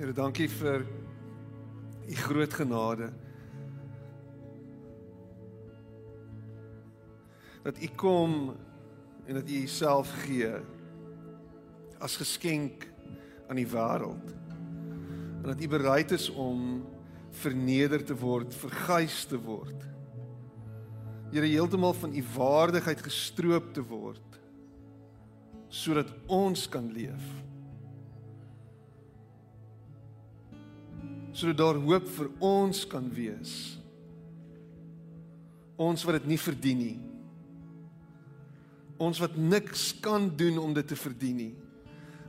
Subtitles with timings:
[0.00, 0.86] Here, dankie vir
[2.08, 3.10] u groot genade.
[7.60, 8.54] Dat u kom
[9.26, 10.54] en dat u jouself gee
[12.00, 12.86] as geskenk
[13.52, 14.32] aan die wêreld.
[15.42, 16.80] En dat u bereid is om
[17.42, 19.84] verneder te word, verguis te word.
[21.28, 24.40] Here heeltemal van u waardigheid gestroop te word
[25.68, 27.28] sodat ons kan leef.
[31.32, 33.54] Sodat daar hoop vir ons kan wees.
[35.80, 36.98] Ons wat dit nie verdien nie.
[39.00, 41.52] Ons wat niks kan doen om dit te verdien nie.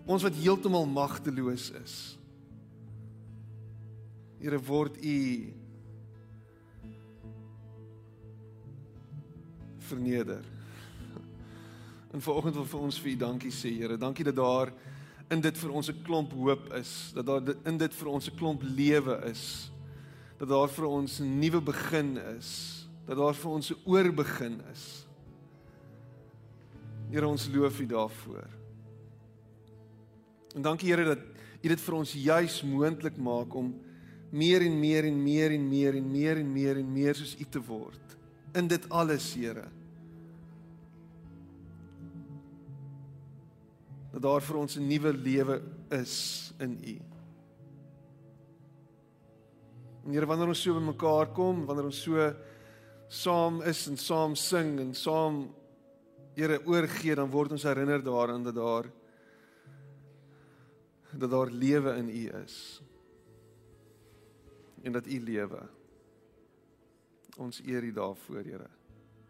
[0.08, 1.96] Ons wat heeltemal magteloos is.
[4.41, 5.18] Here word u
[9.91, 10.46] verneder.
[12.12, 13.98] En vanoggend wil vir ons vir U dankie sê, Here.
[13.99, 14.72] Dankie dat daar
[15.32, 18.35] in dit vir ons 'n klomp hoop is, dat daar in dit vir ons 'n
[18.35, 19.71] klomp lewe is.
[20.38, 25.07] Dat daar vir ons 'n nuwe begin is, dat daar vir ons 'n oorbegin is.
[27.12, 28.48] Here, ons loof U daarvoor.
[30.55, 31.20] En dankie Here dat
[31.63, 33.76] U dit vir ons juis moontlik maak om
[34.32, 37.45] meer en meer en meer en meer en meer en meer en meer soos U
[37.49, 38.18] te word.
[38.54, 39.68] In dit alles, Here.
[44.12, 46.99] Dat daar vir ons 'n nuwe lewe is in U.
[50.05, 52.34] En Here, wanneer ons so bymekaar kom, wanneer ons so
[53.07, 55.54] saam is en saam sing en saam
[56.35, 58.87] Here oorgee, dan word ons herinner daaraan dat daar
[61.12, 62.82] dat daar lewe in U is.
[64.81, 65.59] En dat U lewe.
[67.38, 68.69] Ons eer U daarvoor, Here.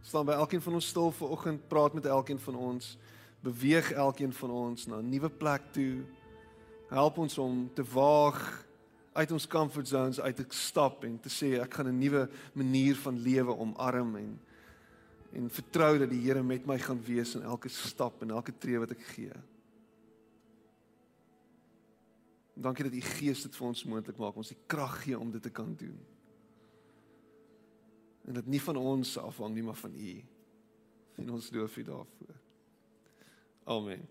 [0.02, 2.98] Staan by elkeen van ons stil vanoggend, praat met elkeen van ons
[3.42, 6.04] beweeg elkeen van ons na 'n nuwe plek toe.
[6.90, 8.68] Help ons om te waag
[9.14, 12.96] uit ons comfort zones uit te stap en te sê ek gaan 'n nuwe manier
[12.96, 14.40] van lewe omarm en
[15.32, 18.80] en vertrou dat die Here met my gaan wees in elke stap en elke tree
[18.80, 19.32] wat ek gee.
[22.54, 25.42] Dankie dat u Gees dit vir ons moontlik maak, ons die krag gee om dit
[25.42, 25.98] te kan doen.
[28.28, 30.14] En dit nie van ons afhang nie, maar van u.
[31.16, 32.41] En ons loof u daarvoor.
[33.64, 34.10] Amen.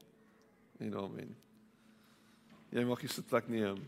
[0.79, 1.37] En amen.
[2.71, 3.81] Jy mag jy sit plek neem.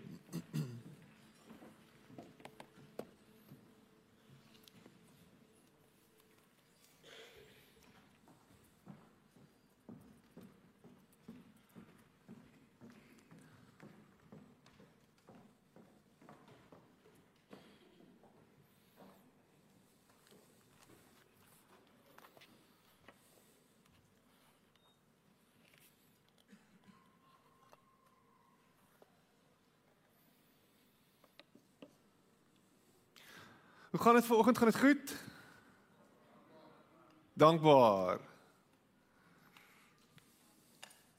[34.02, 34.58] Gaan dit vanoggend?
[34.58, 35.14] Gaan dit goed?
[37.32, 38.18] Dankbaar.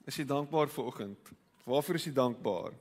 [0.04, 1.30] Is jy dankbaar vanoggend?
[1.64, 2.72] Waarvoor is jy dankbaar?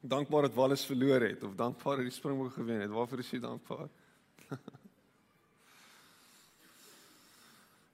[0.00, 2.90] Dankbaar dat Wallis verloor het of dankbaar dat die Springbok gewen het?
[2.90, 3.88] Waarvoor is jy dankbaar?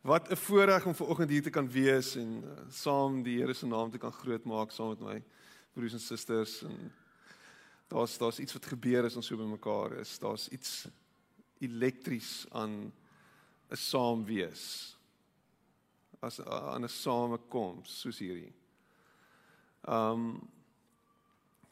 [0.09, 3.67] Wat 'n voorreg om vanoggend hier te kan wees en uh, saam die Here se
[3.67, 5.23] naam te kan grootmaak saam met my
[5.73, 6.93] broers en susters en
[7.89, 10.19] Daar's daar's iets wat gebeur as ons so bymekaar is.
[10.19, 10.87] Daar's iets
[11.59, 12.93] elektries aan
[13.71, 14.97] 'n saam wees.
[16.21, 18.53] As aan 'n samekoms soos hierdie.
[19.89, 20.49] Um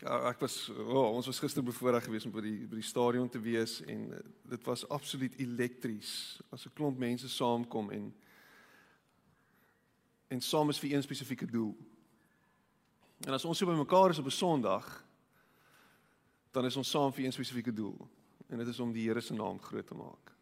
[0.05, 3.41] ek was oh, ons was gister bevoorreg geweest om by die by die stadion te
[3.41, 4.11] wees en
[4.45, 8.15] dit was absoluut elektries as 'n klomp mense saamkom en
[10.29, 11.77] en saam is vir een spesifieke doel.
[13.21, 15.06] En as ons so bymekaar is op 'n Sondag,
[16.57, 17.99] dan is ons saam vir 'n spesifieke doel
[18.49, 20.33] en dit is om die Here se naam groot te maak.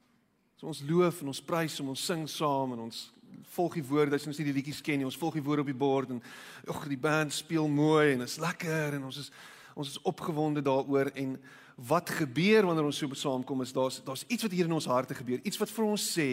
[0.56, 3.12] So ons loof en ons prys en ons sing saam en ons
[3.56, 5.66] volg die woorde as ons nie die liedjies ken nie, ons volg die woorde op
[5.66, 6.22] die bord en
[6.68, 9.30] ag die band speel mooi en is lekker en ons is
[9.74, 11.10] ons is opgewonde daaroor.
[11.18, 11.32] En
[11.74, 15.14] wat gebeur wanneer ons so saamkom is daar's daar's iets wat hier in ons harte
[15.14, 16.30] gebeur, iets wat vir ons sê,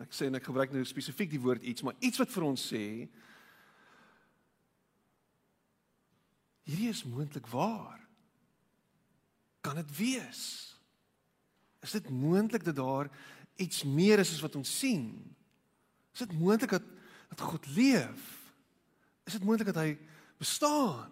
[0.00, 2.64] ek sê en ek gebruik nou spesifiek die woord iets, maar iets wat vir ons
[2.72, 3.08] sê
[6.64, 7.97] hierdie is moontlik waar
[9.60, 10.42] kan dit wees?
[11.80, 13.10] Is dit moontlik dat daar
[13.56, 15.36] iets meer is as wat ons sien?
[16.12, 16.82] Is dit moontlik dat
[17.28, 18.52] dat God leef?
[19.24, 19.98] Is dit moontlik dat hy
[20.38, 21.10] bestaan?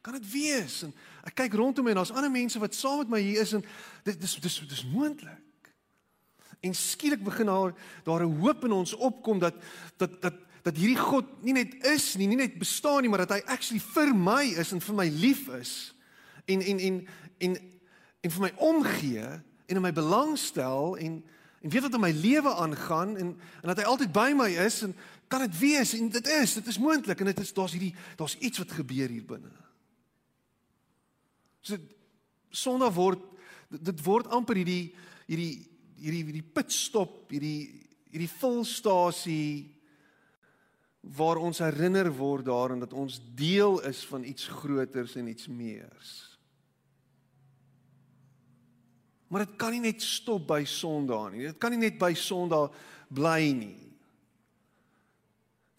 [0.00, 0.82] Kan dit wees?
[0.82, 0.94] En
[1.28, 3.64] ek kyk rondom en daar's ander mense wat saam met my hier is en
[4.06, 5.38] dit dis dis dis moontlik.
[6.62, 7.74] En skielik begin daar
[8.04, 9.54] daar 'n hoop in ons opkom dat
[9.96, 13.30] dat dat dat hierdie God nie net is nie, nie net bestaan nie, maar dat
[13.30, 15.94] hy actually vir my is en vir my lief is
[16.44, 17.06] en en en
[17.38, 17.56] en
[18.20, 19.28] en vir my omgee
[19.66, 21.24] en in my belangstel en
[21.62, 24.82] en weet wat in my lewe aangaan en en dat hy altyd by my is
[24.82, 24.94] en
[25.28, 28.36] kan dit wees en dit is dit is moontlik en dit is daar's hierdie daar's
[28.38, 29.52] iets wat gebeur hier binne.
[31.60, 31.78] So
[32.52, 33.22] Sondag word
[33.72, 34.92] dit word amper hierdie
[35.26, 35.54] hierdie
[36.02, 39.70] hierdie hierdie pitstop, hierdie hierdie volstasie
[41.16, 46.31] waar ons herinner word daaraan dat ons deel is van iets groters en iets meers.
[49.32, 51.46] Maar dit kan nie net stop by Sondag nie.
[51.48, 52.74] Dit kan nie net by Sondag
[53.08, 53.78] bly nie.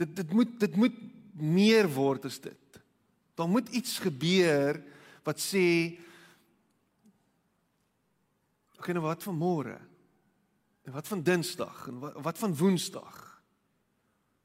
[0.02, 0.96] Dit dit moet dit moet
[1.38, 2.80] meer word as dit.
[3.38, 4.82] Daar moet iets gebeur
[5.26, 5.68] wat sê
[8.74, 9.78] Ek okay, nou wat van môre?
[10.84, 13.20] En wat van Dinsdag en wat, wat van Woensdag?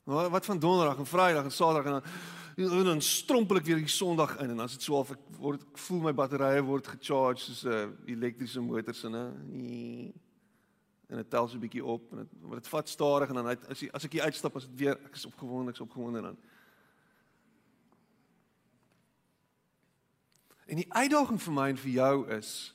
[0.06, 4.32] Wat van Donderdag en Vrydag en Saterdag en dan dan strompel ek weer die Sondag
[4.42, 7.44] in en dan is dit so of ek word ek voel my batterye word gecharge
[7.44, 9.22] soos 'n uh, elektriese motor se nê.
[11.08, 13.46] En dit tel so 'n bietjie op en dit maar dit vat stadig en dan
[13.46, 16.22] uit, as, as ek hier uitstap as dit weer ek is opgewonde, ek is opgewonde
[16.22, 16.38] dan.
[20.66, 22.74] En die uitdaging vir my en vir jou is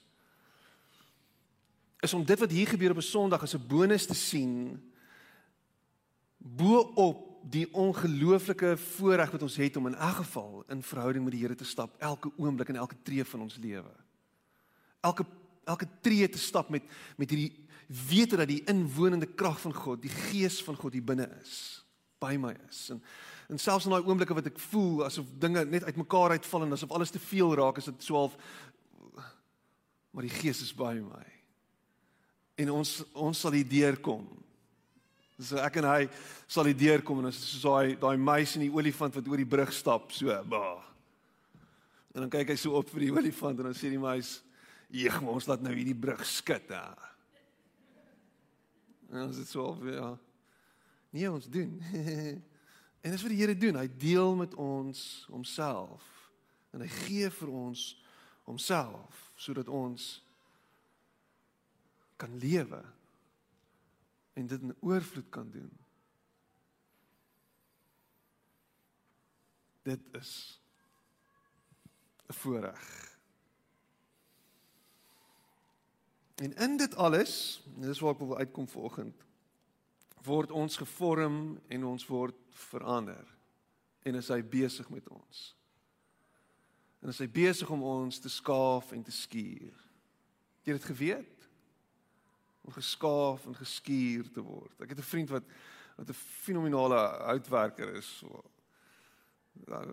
[1.99, 4.79] is om dit wat hier gebeur op 'n Sondag as 'n bonus te sien
[6.39, 11.35] bo op die ongelooflike voorreg wat ons het om in elk geval in verhouding met
[11.35, 13.91] die Here te stap elke oomblik en elke tree van ons lewe.
[15.01, 15.25] Elke
[15.63, 16.83] elke tree te stap met
[17.17, 17.51] met hierdie
[18.07, 21.83] wete dat die inwonende krag van God, die gees van God hier binne is,
[22.19, 22.89] by my is.
[22.89, 23.03] En
[23.51, 26.91] en selfs in daai oomblikke wat ek voel asof dinge net uitmekaar uitval en asof
[26.95, 28.37] alles te veel raak, is dit swaalf
[30.13, 31.25] maar die gees is by my
[32.55, 34.25] en ons ons sal hier deurkom.
[35.41, 36.01] So ek en hy
[36.45, 39.41] sal hier deurkom en ons is soos daai daai meis en die olifant wat oor
[39.41, 40.35] die brug stap so.
[40.49, 40.83] Bah.
[42.13, 44.37] En dan kyk hy so op vir die olifant en dan sê die meis:
[44.93, 46.85] "Jeg, ons laat nou hierdie brug skud hè."
[49.13, 50.13] En ons het so op ja.
[51.13, 51.77] Nee, ons doen.
[53.03, 53.77] en dis wat die Here doen.
[53.77, 56.09] Hy deel met ons homself
[56.73, 57.81] en hy gee vir ons
[58.49, 60.23] homself sodat ons
[62.17, 62.81] kan lewe
[64.33, 65.71] en dit in oorvloed kan doen.
[69.83, 70.61] Dit is
[72.27, 73.11] 'n voorreg.
[76.35, 79.25] En in dit alles, dis waar ek wil uitkom vanoggend,
[80.23, 83.27] word ons gevorm en ons word verander.
[84.03, 85.55] En is hy besig met ons?
[87.03, 89.75] En is hy besig om ons te skaaf en te skuur?
[90.57, 91.32] Het jy dit geweet?
[92.63, 94.81] Om geskaaf en geskuur te word.
[94.81, 95.43] Ek het 'n vriend wat
[95.97, 98.23] wat 'n fenominale houtwerker is.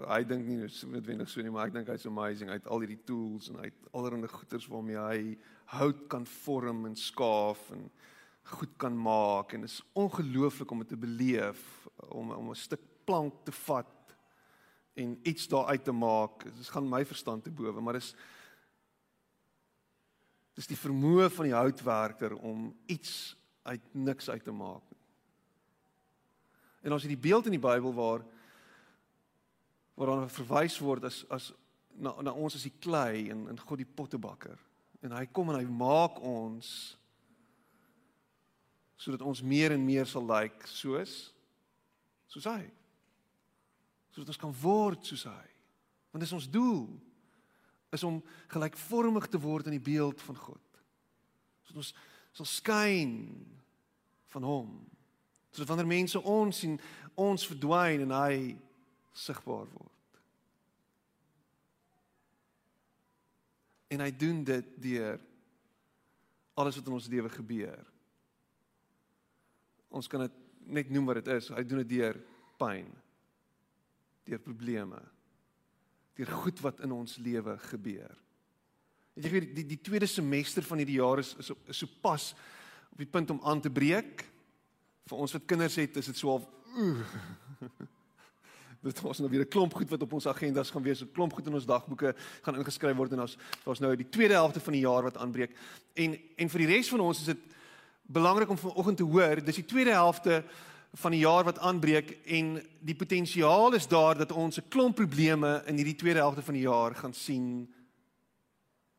[0.08, 0.56] Hy dink nie
[0.86, 2.48] noodwendig so nie, maar ek dink hy's amazing.
[2.48, 6.86] Hy het al hierdie tools en hy het allerlei goeders waarmee hy hout kan vorm
[6.86, 7.90] en skaaf en
[8.42, 12.80] goed kan maak en dit is ongelooflik om dit te beleef om om 'n stuk
[13.04, 14.16] plank te vat
[14.94, 16.44] en iets daar uit te maak.
[16.44, 18.14] Dit gaan my verstand te bowe, maar dis
[20.60, 23.32] Dis die vermoë van die houtwerker om iets
[23.64, 24.84] uit niks uit te maak.
[26.84, 28.26] En ons het die beeld in die Bybel waar
[29.96, 31.50] waar dan verwys word as as
[31.96, 34.60] na na ons as die klei en en God die pottebakker.
[35.00, 36.68] En hy kom en hy maak ons
[39.00, 41.32] sodat ons meer en meer sal lyk like, soos
[42.28, 42.68] soos hy.
[44.12, 45.46] Sodat ons kan word soos hy.
[46.12, 46.84] Want dis ons doel
[47.90, 48.20] is om
[48.52, 50.82] gelykvormig te word in die beeld van God.
[51.66, 51.94] Sodat ons
[52.38, 53.14] sal skyn
[54.30, 54.74] van hom.
[55.50, 56.76] Sodat wanneer mense ons sien,
[57.18, 58.34] ons verdwyn en hy
[59.16, 60.20] sigbaar word.
[63.90, 65.18] En hy doen dit deur
[66.60, 67.86] alles wat in ons lewe gebeur.
[69.90, 70.36] Ons kan dit
[70.70, 71.48] net noem wat dit is.
[71.50, 72.18] Hy doen dit deur
[72.60, 72.86] pyn,
[74.28, 75.00] deur probleme,
[76.20, 78.12] deur goed wat in ons lewe gebeur.
[79.16, 82.34] En jy weet die die tweede semester van hierdie jaar is is, is so pas
[82.90, 84.26] op die punt om aan te breek.
[85.08, 86.44] Vir ons wat kinders het, is dit so al
[88.80, 91.32] Dit was nou weer 'n klomp goed wat op ons agendas gaan wees, 'n klomp
[91.32, 94.72] goed in ons dagboeke gaan ingeskryf word en ons daar's nou die tweede helfte van
[94.72, 95.56] die jaar wat aanbreek.
[95.94, 97.42] En en vir die res van ons is dit
[98.02, 100.44] belangrik om vanoggend te hoor, dis die tweede helfte
[100.92, 105.62] van die jaar wat aanbreek en die potensiaal is daar dat ons 'n klomp probleme
[105.66, 107.74] in hierdie tweede helfte van die jaar gaan sien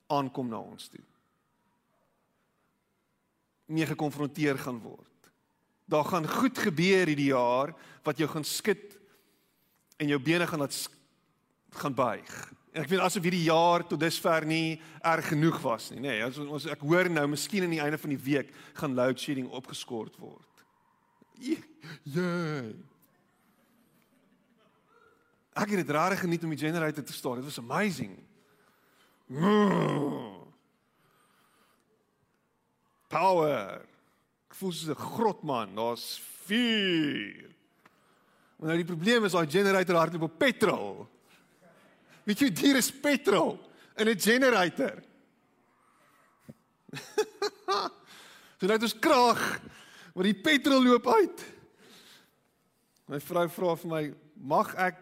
[0.07, 1.03] aankom na ons toe.
[3.71, 5.31] mee gekonfronteer gaan word.
[5.85, 8.99] Daar gaan goed gebeur hierdie jaar wat jou gaan skud
[9.97, 10.89] en jou bene gaan laat
[11.69, 16.15] gaan buig ek weet asof hierdie jaar tot dusver nie erg genoeg was nie, nê.
[16.15, 19.19] Nee, as ons ek hoor nou miskien aan die einde van die week gaan load
[19.19, 20.47] shedding opgeskort word.
[22.13, 22.75] Jee.
[25.51, 27.41] Ek het dit rare geniet om die generator te start.
[27.41, 28.15] Dit was amazing.
[33.11, 33.81] Power.
[34.49, 35.75] Ek voel soos 'n grotman.
[35.75, 37.49] Daar's vuur.
[38.61, 41.07] Maar nou die probleem is daai generator hardloop op petrol.
[42.23, 43.57] Weet jy, hier is petrol
[43.97, 45.03] in 'n generator.
[48.59, 49.61] so net ons krag,
[50.13, 51.45] maar die petrol loop uit.
[53.11, 54.97] My vrou vra vir my, "Mag ek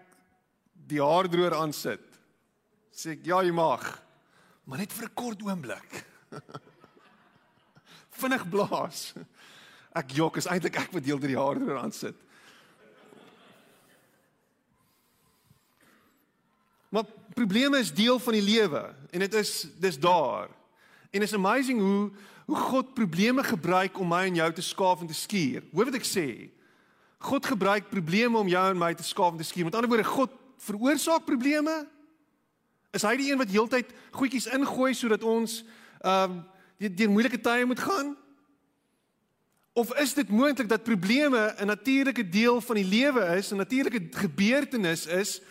[0.74, 2.06] die haardroër aansit?"
[2.92, 4.02] Sê ek, "Ja, jy mag."
[4.64, 6.06] Maar net vir 'n kort oomblik.
[8.20, 9.14] Vinnig blaas.
[9.94, 12.16] Ek jok, is eintlik ek wat deel deur die haardroër aansit.
[16.90, 20.50] Maar probleme is deel van die lewe en dit is dis daar.
[21.10, 22.12] En it's amazing hoe
[22.50, 25.62] hoe God probleme gebruik om my en jou te skaaf en te skuur.
[25.70, 26.28] Hoor wat ek sê.
[27.22, 29.68] God gebruik probleme om jou en my te skaaf en te skuur.
[29.68, 30.34] Met ander woorde, God
[30.66, 31.76] veroorsaak probleme.
[32.96, 35.62] Is hy die een wat heeltyd goedjies ingooi sodat ons
[36.02, 36.42] ehm um,
[36.80, 38.14] deur moeilike tye moet gaan?
[39.76, 44.08] Of is dit moontlik dat probleme 'n natuurlike deel van die lewe is, 'n natuurlike
[44.12, 45.42] gebeurtenis is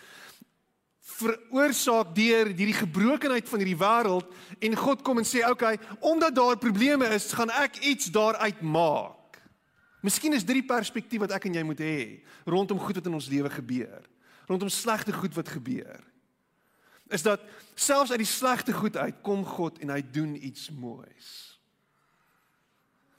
[1.17, 4.27] veroorsaak deur hierdie gebrokenheid van hierdie wêreld
[4.59, 8.61] en God kom en sê, "Oké, okay, omdat daar probleme is, gaan ek iets daaruit
[8.61, 9.41] maak."
[10.01, 11.97] Miskien is dit die perspektief wat ek en jy moet hê
[12.45, 14.01] rondom goed wat in ons lewe gebeur,
[14.47, 15.99] rondom slegte goed wat gebeur.
[17.09, 17.41] Is dat
[17.75, 21.59] selfs uit die slegte goed uit kom God en hy doen iets moois.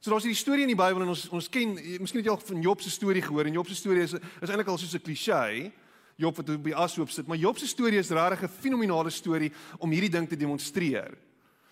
[0.01, 2.41] So daar's hierdie storie in die Bybel en ons ons ken, miskien het jy al
[2.41, 5.05] van Job se storie gehoor en Job se storie is is eintlik al soos 'n
[5.05, 5.73] klise.
[6.21, 9.53] Job wat op die ashoop sit, maar Job se storie is regtig 'n fenominale storie
[9.79, 11.17] om hierdie ding te demonstreer.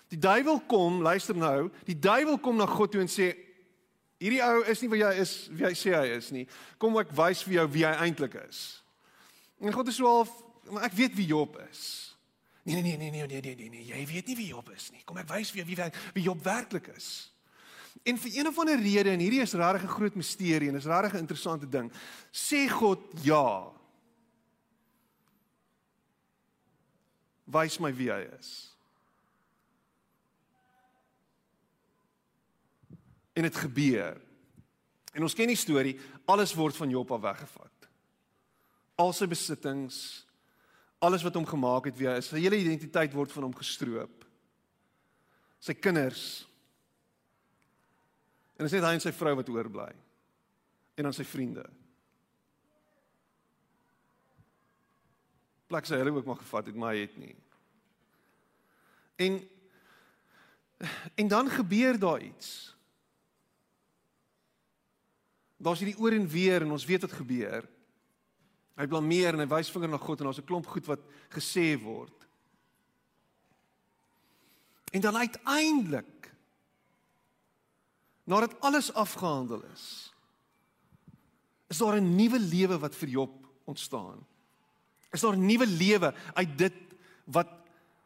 [0.09, 3.35] Die duiwel kom, luister nou, die duiwel kom na God toe en sê
[4.17, 6.47] hierdie ou is nie wie hy is, wie hy sê hy is nie.
[6.77, 8.83] Kom ek wys vir jou wie hy eintlik is.
[9.61, 10.31] En God is so half,
[10.69, 12.15] maar ek weet wie Job is.
[12.63, 15.01] Nee nee nee nee nee nee nee nee, jy weet nie wie Job is nie.
[15.05, 17.31] Kom ek wys vir jou wie wie Job werklik is.
[18.03, 20.85] En vir een of ander rede en hierdie is regtig 'n groot misterie en is
[20.85, 21.91] regtig 'n interessante ding.
[22.31, 23.71] Sê God ja.
[27.49, 28.51] Wys my wie hy is.
[33.33, 34.19] En dit gebeur.
[35.15, 35.95] En ons ken die storie,
[36.29, 37.87] alles word van Job af weggevat.
[38.99, 39.99] Al sy besittings,
[40.99, 44.25] alles wat hom gemaak het wie hy is, sy hele identiteit word van hom gestroop.
[45.63, 46.25] Sy kinders.
[48.59, 49.89] En dit is net hy en sy vrou wat oorbly.
[50.99, 51.63] En dan sy vriende.
[55.69, 57.35] Plek sy hulle ook maar gevat het, maar hy het nie.
[59.21, 59.39] En
[61.19, 62.75] en dan gebeur daar iets.
[65.59, 67.67] Daar's hierdie oor en weer en ons weet wat gebeur.
[68.79, 71.03] Hy blameer en hy wys vinger na God en daar's 'n klomp goed wat
[71.35, 72.15] gesê word.
[74.91, 76.31] En dan uiteindelik
[78.23, 80.13] nadat alles afgehandel is,
[81.67, 84.25] is daar 'n nuwe lewe wat vir Job ontstaan
[85.11, 86.77] is daar nuwe lewe uit dit
[87.25, 87.49] wat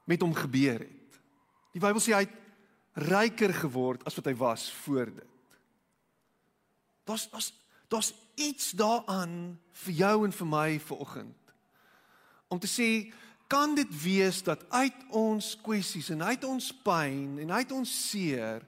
[0.04, 1.20] met hom gebeur het.
[1.74, 2.40] Die Bybel sê hy het
[3.10, 5.30] ryker geword as wat hy was voor dit.
[7.08, 7.52] Daar's daar's
[7.94, 11.54] daar's iets daaraan vir jou en vir my vanoggend.
[12.48, 12.90] Om te sê
[13.48, 18.64] kan dit wees dat uit ons kwessies en uit ons pyn en uit ons seer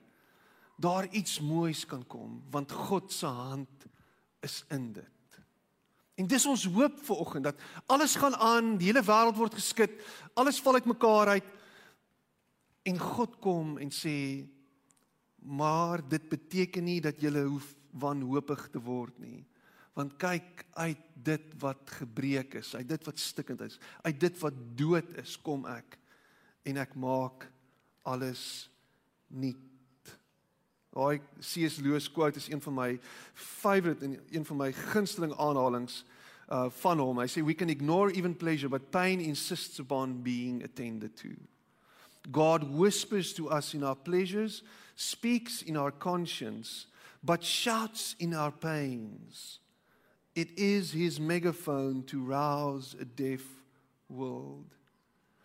[0.76, 3.88] daar iets moois kan kom want God se hand
[4.46, 5.15] is in dit.
[6.16, 7.60] En dis ons hoop vir oggend dat
[7.92, 9.98] alles gaan aan, die hele wêreld word geskit,
[10.40, 11.50] alles val uitmekaar uit
[12.86, 14.46] en God kom en sê
[15.46, 17.68] maar dit beteken nie dat jy hoef
[18.02, 19.44] wanhoopig te word nie.
[19.96, 24.58] Want kyk uit dit wat gebreek is, uit dit wat stikkend is, uit dit wat
[24.76, 26.00] dood is, kom ek
[26.68, 27.48] en ek maak
[28.04, 28.68] alles
[29.30, 29.62] nuut.
[30.96, 31.82] Daai C.S.
[31.84, 33.00] Lewis quote is een van my
[33.34, 36.04] favorite en een van my gunsteling aanhalinge
[36.50, 37.20] uh van hom.
[37.20, 41.34] Hy sê we can ignore even pleasure but pain insists upon being attended to.
[42.32, 44.64] God whispers to us in our pleasures,
[44.96, 46.88] speaks in our conscience,
[47.22, 49.60] but shouts in our pains.
[50.36, 53.44] It is his megaphone to rouse a deaf
[54.08, 54.66] world.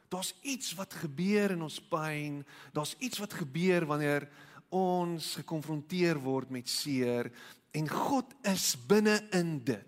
[0.08, 2.44] Daar's iets wat gebeur in ons pyn.
[2.72, 4.28] Daar's iets wat gebeur wanneer
[4.70, 7.30] ons gekonfronteer word met seer
[7.76, 9.86] en God is binne in dit.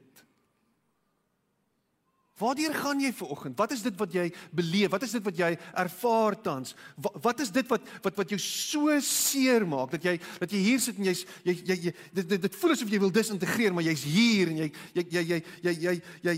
[2.43, 3.59] Waardeur gaan jy ver oggend?
[3.59, 4.25] Wat is dit wat jy
[4.57, 4.91] beleef?
[4.91, 6.75] Wat is dit wat jy ervaar tans?
[6.97, 10.63] Wat, wat is dit wat wat wat jou so seer maak dat jy dat jy
[10.65, 13.75] hier sit en jy's jy jy, jy dit, dit dit voel asof jy wil disintegreer,
[13.77, 15.97] maar jy's hier en jy jy jy jy jy jy,
[16.27, 16.37] jy,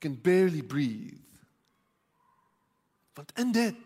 [0.00, 1.22] can barely breathe.
[3.16, 3.76] Want in dit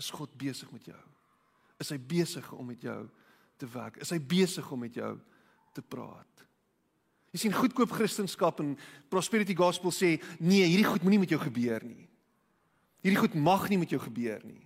[0.00, 1.05] is God besig met jou.
[1.80, 3.08] Is hy besig om met jou
[3.60, 4.00] te werk?
[4.00, 5.12] Is hy besig om met jou
[5.76, 6.44] te praat?
[7.34, 8.76] Jy sien goedkoop Christendom en
[9.12, 12.06] prosperity gospel sê nee, hierdie goed moenie met jou gebeur nie.
[13.04, 14.62] Hierdie goed mag nie met jou gebeur nie.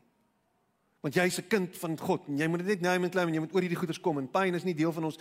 [1.02, 3.40] Want jy's 'n kind van God en jy moet net nou met klim en jy
[3.40, 5.18] moet oor hierdie goeders kom en pyn is nie deel van ons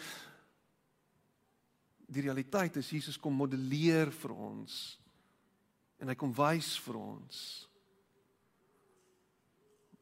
[2.10, 5.00] Die realiteit is Jesus kom modelleer vir ons
[6.00, 7.68] en hy kom wys vir ons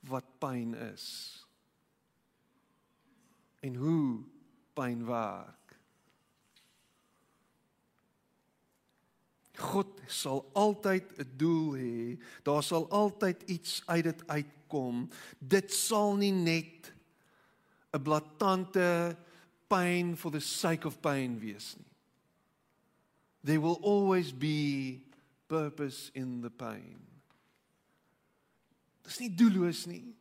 [0.08, 1.47] wat pyn is
[3.60, 4.24] en hoe
[4.78, 5.58] pyn werk.
[9.58, 12.20] God sal altyd 'n doel hê.
[12.44, 15.10] Daar sal altyd iets uit dit uitkom.
[15.40, 16.94] Dit sal nie net
[17.94, 19.18] 'n blaatante
[19.68, 21.92] pain for the sake of pain wees nie.
[23.44, 25.02] There will always be
[25.48, 27.00] purpose in the pain.
[29.02, 30.16] Dit is nie doelloos nie.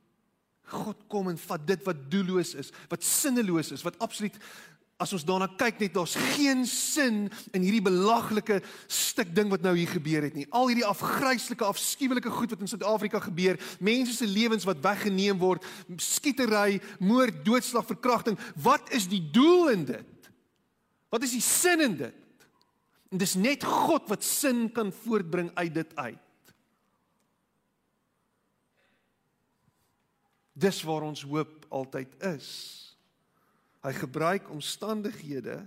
[0.73, 4.35] God kom en vat dit wat doelloos is, wat sinneloos is, wat absoluut
[4.97, 9.75] as ons daarna kyk net daar's geen sin in hierdie belaglike stuk ding wat nou
[9.77, 10.47] hier gebeur het nie.
[10.57, 15.65] Al hierdie afgryslike, afskuwelike goed wat in Suid-Afrika gebeur, mense se lewens wat weggeneem word,
[16.01, 18.41] skietery, moord, doodslag, verkrachting.
[18.57, 20.31] Wat is die doel in dit?
[21.13, 22.23] Wat is die sin in dit?
[23.13, 26.23] En dis net God wat sin kan voortbring uit dit uit.
[30.57, 32.49] Dis waar ons hoop altyd is.
[33.85, 35.61] Hy gebruik omstandighede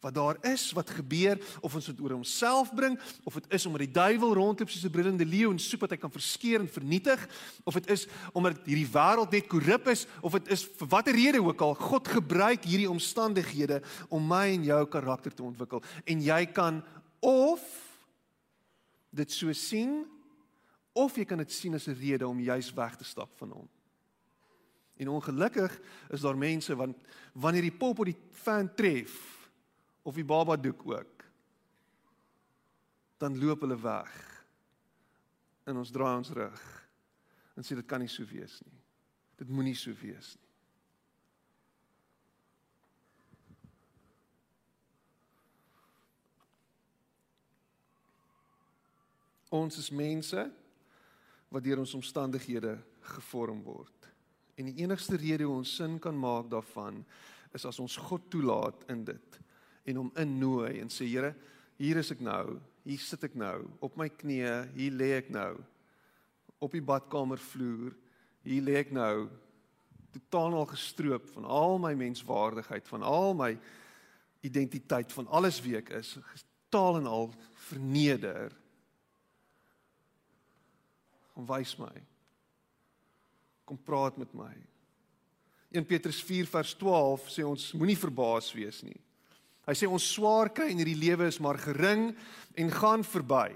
[0.00, 2.96] wat daar is, wat gebeur of ons dit oor homself bring
[3.28, 5.96] of dit is omdat die duiwel rondloop soos 'n brullende leeu en soek wat hy
[5.96, 7.28] kan verskeer en vernietig
[7.64, 11.42] of dit is omdat hierdie wêreld net korrup is of dit is vir watter rede
[11.42, 16.46] ook al God gebruik hierdie omstandighede om my en jou karakter te ontwikkel en jy
[16.46, 16.82] kan
[17.20, 17.60] of
[19.10, 20.06] dit so sien
[20.92, 23.68] of jy kan dit sien as 'n rede om juis weg te stap van hom
[25.00, 25.80] En ongelukkig
[26.12, 26.96] is daar mense want
[27.32, 29.16] wanneer die pop op die fan tref
[30.02, 31.20] of die baba doek ook
[33.20, 34.12] dan loop hulle weg.
[35.68, 36.60] En ons draai ons rug
[37.56, 38.78] en sê dit kan nie so wees nie.
[39.40, 40.48] Dit moenie so wees nie.
[49.60, 50.46] Ons is mense
[51.50, 52.78] wat deur ons omstandighede
[53.16, 53.99] gevorm word.
[54.60, 57.00] En die enigste rede hoe ons sin kan maak daarvan
[57.56, 59.38] is as ons God toelaat in dit
[59.88, 61.32] en hom innooi en sê Here,
[61.80, 65.54] hier is ek nou, hier sit ek nou op my knieë, hier lê ek nou
[66.60, 67.96] op die badkamervloer,
[68.44, 69.30] hier lê ek nou
[70.12, 73.54] totaal al gestroop van al my menswaardigheid, van al my
[74.44, 76.18] identiteit, van alles wie ek is,
[76.68, 77.32] totaal en al
[77.70, 78.52] verneder.
[81.32, 81.96] Kom wys my
[83.70, 84.50] kom praat met my.
[85.70, 88.98] 1 Petrus 4 vers 12 sê ons moenie verbaas wees nie.
[89.68, 92.08] Hy sê ons swaar kry in hierdie lewe is maar gering
[92.58, 93.52] en gaan verby.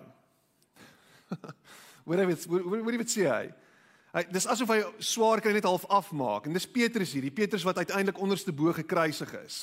[2.07, 3.47] Wat het wat wat sê hy?
[4.13, 7.65] Hy dis asof hy swaar kry net half afmaak en dis Petrus hier, die Petrus
[7.65, 9.57] wat uiteindelik onderste bo gekruisig is.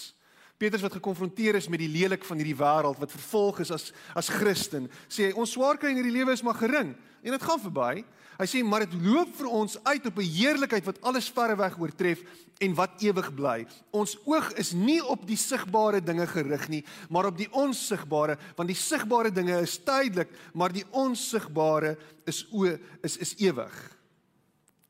[0.61, 4.29] Petrus wat gekonfronteer is met die lelik van hierdie wêreld wat vervolg is as as
[4.29, 7.61] Christen, sê hy ons swaar kry in hierdie lewe is maar gering en dit gaan
[7.61, 8.03] verby.
[8.37, 11.77] Hy sê maar dit loop vir ons uit op 'n heerlikheid wat alles verre weg
[11.79, 12.21] oortref
[12.61, 13.65] en wat ewig bly.
[13.91, 18.67] Ons oog is nie op die sigbare dinge gerig nie, maar op die onsigbare, want
[18.69, 22.65] die sigbare dinge is tydelik, maar die onsigbare is o
[23.01, 23.97] is is ewig.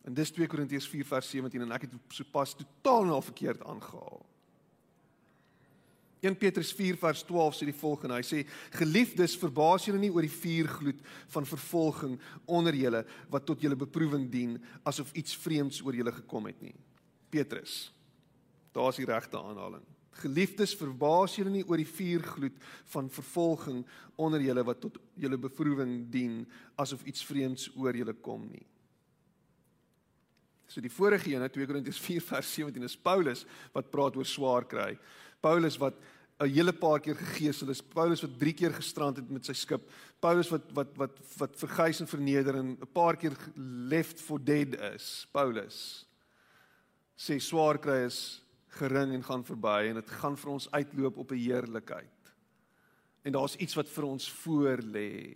[0.03, 4.30] En dis 2 Korintiërs 4 vers 17 en ek het sopas totaal nou verkeerd aangehaal.
[6.21, 8.13] 1 Petrus 4 vers 12 sê die volgende.
[8.19, 8.43] Hy sê:
[8.77, 10.99] "Geliefdes, verbaas julle nie oor die vuurgloed
[11.33, 16.45] van vervolging onder julle wat tot julle beproewing dien, asof iets vreemds oor julle gekom
[16.45, 16.75] het nie."
[17.31, 17.91] Petrus.
[18.71, 19.83] Daar's die regte aanhaling.
[20.21, 22.57] Geliefdes, verbaas julle nie oor die vuurgloed
[22.93, 28.45] van vervolging onder julle wat tot julle beproewing dien, asof iets vreemds oor julle kom
[28.51, 28.65] nie.
[30.71, 34.63] So die vorige een, 2 Korintiërs 4 vers 17 is Paulus wat praat oor swaar
[34.63, 34.93] kry.
[35.41, 35.95] Paulus wat
[36.41, 37.81] 'n hele paar keer gegeesel is.
[37.81, 39.89] Paulus wat 3 keer gestrand het met sy skip.
[40.19, 44.75] Paulus wat wat wat wat vergys en verneder en 'n paar keer left for dead
[44.93, 45.27] is.
[45.31, 46.05] Paulus
[47.15, 51.31] sê swaar kry is gering en gaan verby en dit gaan vir ons uitloop op
[51.31, 52.33] 'n heerlikheid.
[53.23, 55.35] En daar's iets wat vir ons voor lê.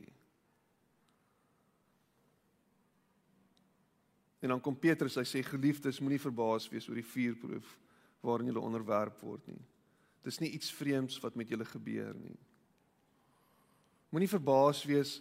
[4.40, 7.78] En dan kom Petrus, hy sê geliefdes, moenie verbaas wees oor die vuurproef
[8.22, 9.62] waarin julle onderwerp word nie.
[10.26, 12.38] Dis nie iets vreemds wat met julle gebeur nie.
[14.10, 15.20] Moenie verbaas wees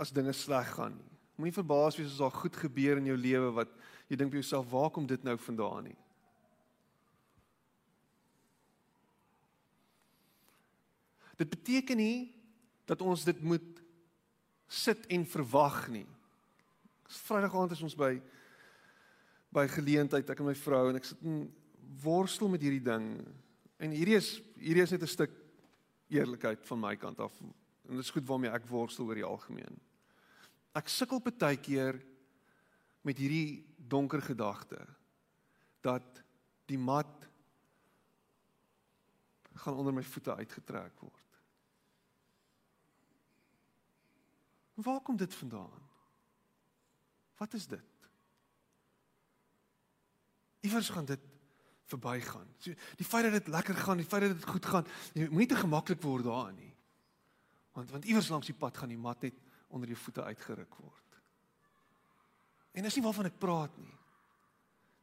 [0.00, 1.10] as dinge sleg gaan nie.
[1.36, 3.72] Moenie verbaas wees as daar goed gebeur in jou lewe wat
[4.08, 5.98] jy dink by jouself, waar kom dit nou vandaan nie?
[11.40, 12.16] Dit beteken nie
[12.86, 13.80] dat ons dit moet
[14.72, 16.06] sit en verwag nie.
[17.26, 18.14] Vrydag aand is ons by
[19.52, 21.42] by geleentheid ek en my vrou en ek sit en
[22.00, 23.08] worstel met hierdie ding.
[23.82, 25.32] En hierdie is hierdie is net 'n stuk
[26.12, 27.34] eerlikheid van my kant af.
[27.40, 29.80] En dit is goed waarmee ek worstel oor die algemeen.
[30.74, 31.98] Ek sukkel baie keer
[33.02, 34.86] met hierdie donker gedagte
[35.80, 36.22] dat
[36.66, 37.28] die mat
[39.54, 41.40] gaan onder my voete uitgetrek word.
[44.74, 45.82] Waar kom dit vandaan?
[47.36, 48.08] Wat is dit?
[50.60, 51.31] Iewers gaan dit
[51.92, 52.48] verbygaan.
[52.62, 55.50] So die feit dat dit lekker gaan, die feit dat dit goed gaan, jy moenie
[55.52, 56.72] te gemaklik word daarin nie.
[57.76, 59.38] Want want iewers langs die pad gaan die mat net
[59.72, 61.18] onder jou voete uitgeruk word.
[62.72, 63.94] En dis nie waarvan ek praat nie.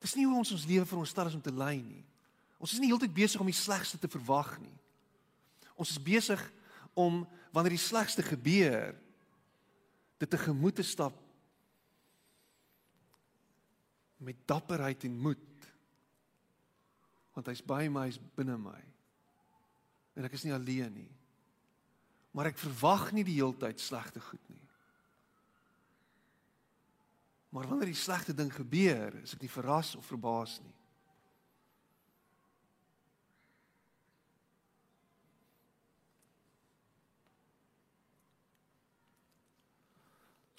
[0.02, 2.04] Dis nie hoe ons ons lewe veronderstel is om te lei nie.
[2.60, 4.76] Ons is nie heeltyd besig om die slegste te verwag nie.
[5.80, 6.42] Ons is besig
[6.98, 7.22] om
[7.56, 8.96] wanneer die slegste gebeur,
[10.20, 11.16] dit tegemoet te stap
[14.20, 15.40] met dapperheid en moed
[17.40, 18.80] want hy's by my, hy's binne my.
[20.20, 21.12] En ek is nie alleen nie.
[22.36, 24.66] Maar ek verwag nie die heeltyd slegte goed nie.
[27.56, 30.76] Maar wanneer die slegte ding gebeur, is ek nie verras of verbaas nie.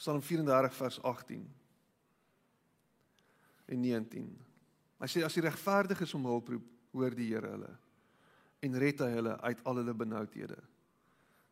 [0.00, 1.42] Psalm 34 vers 18
[3.68, 4.30] en 19
[5.00, 7.72] Hy sê as die regverdiges om hulp roep, hoor die Here hulle
[8.60, 10.58] en red hy hulle uit al hulle benoudhede.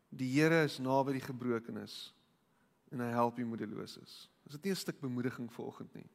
[0.09, 2.13] Die Here is naby die gebrokenes
[2.93, 4.27] en hy help die moedeloses.
[4.45, 6.09] Is dit nie 'n stuk bemoediging vir oggend nie?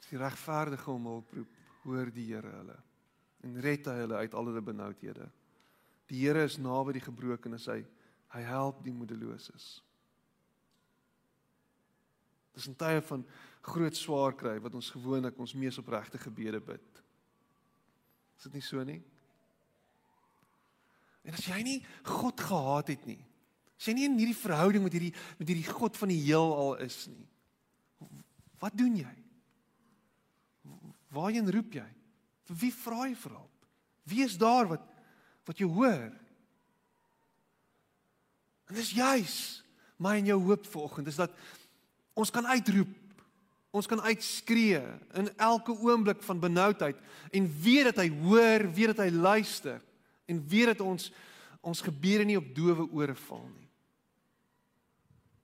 [0.00, 1.48] As die regverdige om hulp roep,
[1.84, 2.76] hoor die Here hulle
[3.42, 5.30] en red hy hulle uit al hulle benoudhede.
[6.08, 7.84] Die Here is naby die gebrokenes, hy
[8.34, 9.80] hy help die moedeloses.
[12.54, 13.24] Dis 'n tye van
[13.66, 17.02] groot swaar kry wat ons gewoonlik ons mees opregte gebede bid.
[18.36, 19.00] Is dit nie so nie?
[21.26, 23.18] En as jy nie God gehaat het nie,
[23.76, 27.00] as jy nie in hierdie verhouding met hierdie met hierdie God van die heelal is
[27.10, 27.26] nie.
[28.62, 29.16] Wat doen jy?
[31.12, 31.88] Waarheen roep jy?
[32.46, 33.68] Vir wie vra jy vir hulp?
[34.06, 34.86] Wie is daar wat
[35.46, 36.10] wat jou hoor?
[38.66, 39.36] En dis juis
[40.02, 41.34] my en jou hoop vanoggend is dat
[42.16, 42.88] Ons kan uitroep.
[43.76, 44.80] Ons kan uitskree
[45.20, 47.00] in elke oomblik van benoudheid
[47.36, 49.82] en weet dat hy hoor, weet dat hy luister
[50.30, 51.10] en weet dat ons
[51.66, 53.66] ons gebede nie op doewe ore val nie.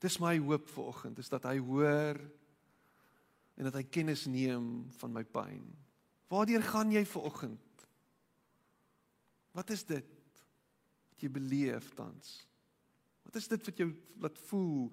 [0.03, 2.21] Dis my hoop vanoggend is dat hy hoor
[3.59, 5.65] en dat hy kennis neem van my pyn.
[6.31, 7.87] Waardeur gaan jy vanoggend?
[9.53, 10.07] Wat is dit
[11.11, 12.39] wat jy beleef tans?
[13.27, 13.91] Wat is dit wat jou
[14.23, 14.89] laat voel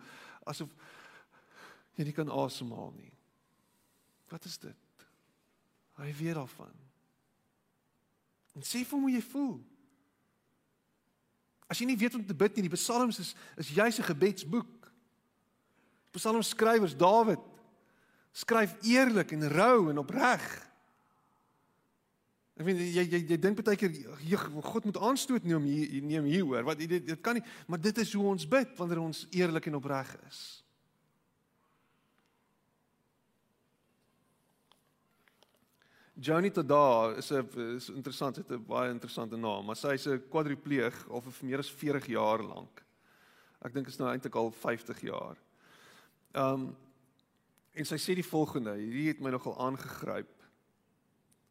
[0.50, 0.74] asof
[2.00, 3.14] jy nie kan asemhaal nie.
[4.30, 5.08] Wat is dit?
[6.00, 6.76] Hy weet daarvan.
[8.56, 9.58] En sê vir hom hoe jy voel.
[11.70, 14.92] As jy nie weet om te bid nie, die Psalms is is juis 'n gebedsboek.
[16.12, 17.42] Psalmskrywers Dawid
[18.32, 20.70] skryf eerlik en rou en opreg.
[22.60, 23.94] Ek weet jy jy jy dink baie keer
[24.64, 26.64] God moet aanstoot neem hier neem hier hoor.
[26.64, 29.76] Wat dit dit kan nie, maar dit is hoe ons bid wanneer ons eerlik en
[29.76, 30.64] opreg is.
[36.20, 40.24] Joni Tada is 'n is interessant, het 'n baie interessante naam, maar sy is 'n
[40.30, 42.84] kwadripleeg of vir meer as 40 jaar lank.
[43.62, 45.38] Ek dink is nou eintlik al 50 jaar.
[46.36, 46.76] Um
[47.74, 50.44] en sy sê die volgende, hierdie het my nogal aangegryp.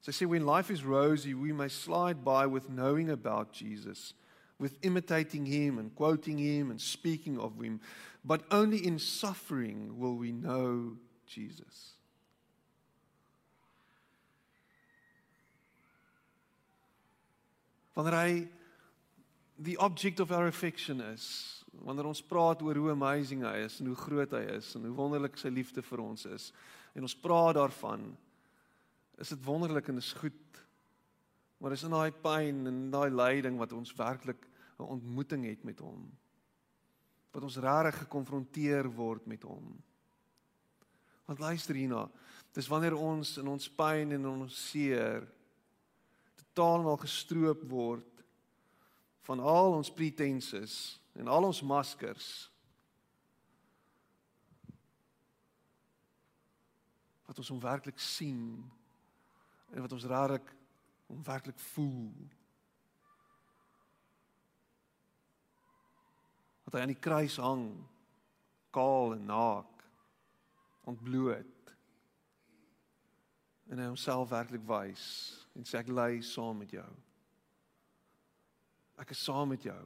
[0.01, 4.15] Sy sê when life is rosy, we may slide by with knowing about Jesus,
[4.59, 7.81] with imitating him and quoting him and speaking of him,
[8.23, 11.98] but only in suffering will we know Jesus.
[17.99, 18.33] Wanneer hy
[19.59, 21.27] the object of our affection is
[21.85, 24.95] wanneer ons praat oor hoe amazing hy is en hoe groot hy is en hoe
[24.95, 26.53] wonderlik sy liefde vir ons is
[26.95, 28.07] en ons praat daarvan
[29.19, 30.49] is dit wonderlik en is goed
[31.59, 34.47] Maar dis in daai pyn en daai lyding wat ons werklik
[34.79, 36.11] 'n ontmoeting het met hom.
[37.31, 39.83] Wat ons regtig gekonfronteer word met hom.
[41.27, 42.11] Want luister hierna,
[42.53, 45.29] dis wanneer ons in ons pyn en in ons seer
[46.59, 48.25] totaal wel gestroop word
[49.29, 52.51] van al ons pretenses en al ons maskers.
[57.29, 58.43] Wat ons hom werklik sien
[59.71, 60.51] en wat ons raak
[61.07, 62.11] om werklik voel.
[66.67, 67.69] Wat hy aan die kruis hang,
[68.75, 69.85] kaal en naak,
[70.91, 71.75] ontbloot.
[73.71, 75.07] En hy homself werklik wys
[75.59, 76.91] en sê ek lê saam met jou.
[79.03, 79.85] Ek is saam met jou.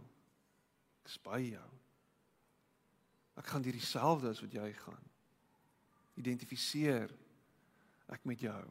[1.01, 1.71] Ek is by jou.
[3.41, 5.11] Ek gaan deur dieselfde as wat jy gaan.
[6.21, 7.13] Identifiseer
[8.13, 8.65] ek met jou.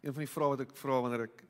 [0.00, 1.42] Een van die vrae wat ek vra wanneer ek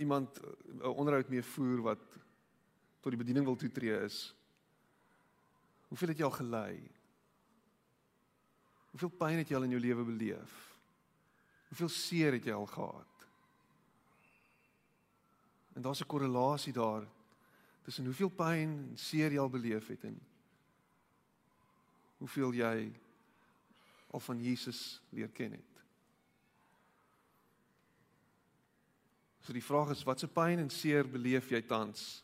[0.00, 2.02] iemand eh, 'n onderhoud mee voer wat
[3.00, 4.34] tot die bediening wil toetree is.
[5.88, 6.90] Hoeveel het jy al gelei?
[8.90, 10.76] Hoeveel pyn het jy al in jou lewe beleef?
[11.68, 13.26] Hoeveel seer het jy al gehad?
[15.72, 17.06] En daar's 'n korrelasie daar
[17.82, 20.20] tussen hoeveel pyn en seer jy al beleef het en
[22.18, 22.92] hoeveel jy
[24.10, 25.69] of van Jesus leer ken het.
[29.50, 32.20] So die vraag is watse pyn en seer beleef jy tans?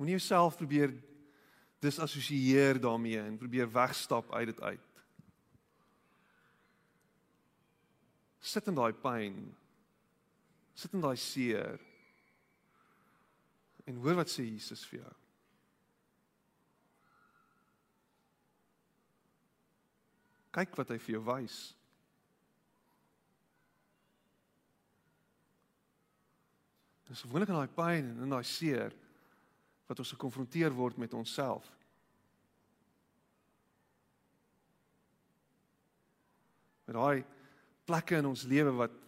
[0.00, 0.94] Moenie jouself probeer
[1.84, 5.02] disassosieer daarmee en probeer wegstap uit dit uit.
[8.40, 9.36] Sit in daai pyn.
[10.72, 11.76] Sit in daai seer.
[13.84, 15.14] En hoor wat sê Jesus vir jou.
[20.56, 21.64] Kyk wat hy vir jou wys.
[27.14, 28.90] Dis gewoonlik in daai pyn en in daai seer
[29.86, 31.68] wat ons gekonfronteer word met onsself.
[36.88, 37.22] Met daai
[37.86, 38.98] plekke in ons lewe wat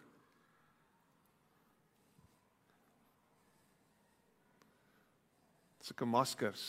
[5.83, 6.67] sulke maskers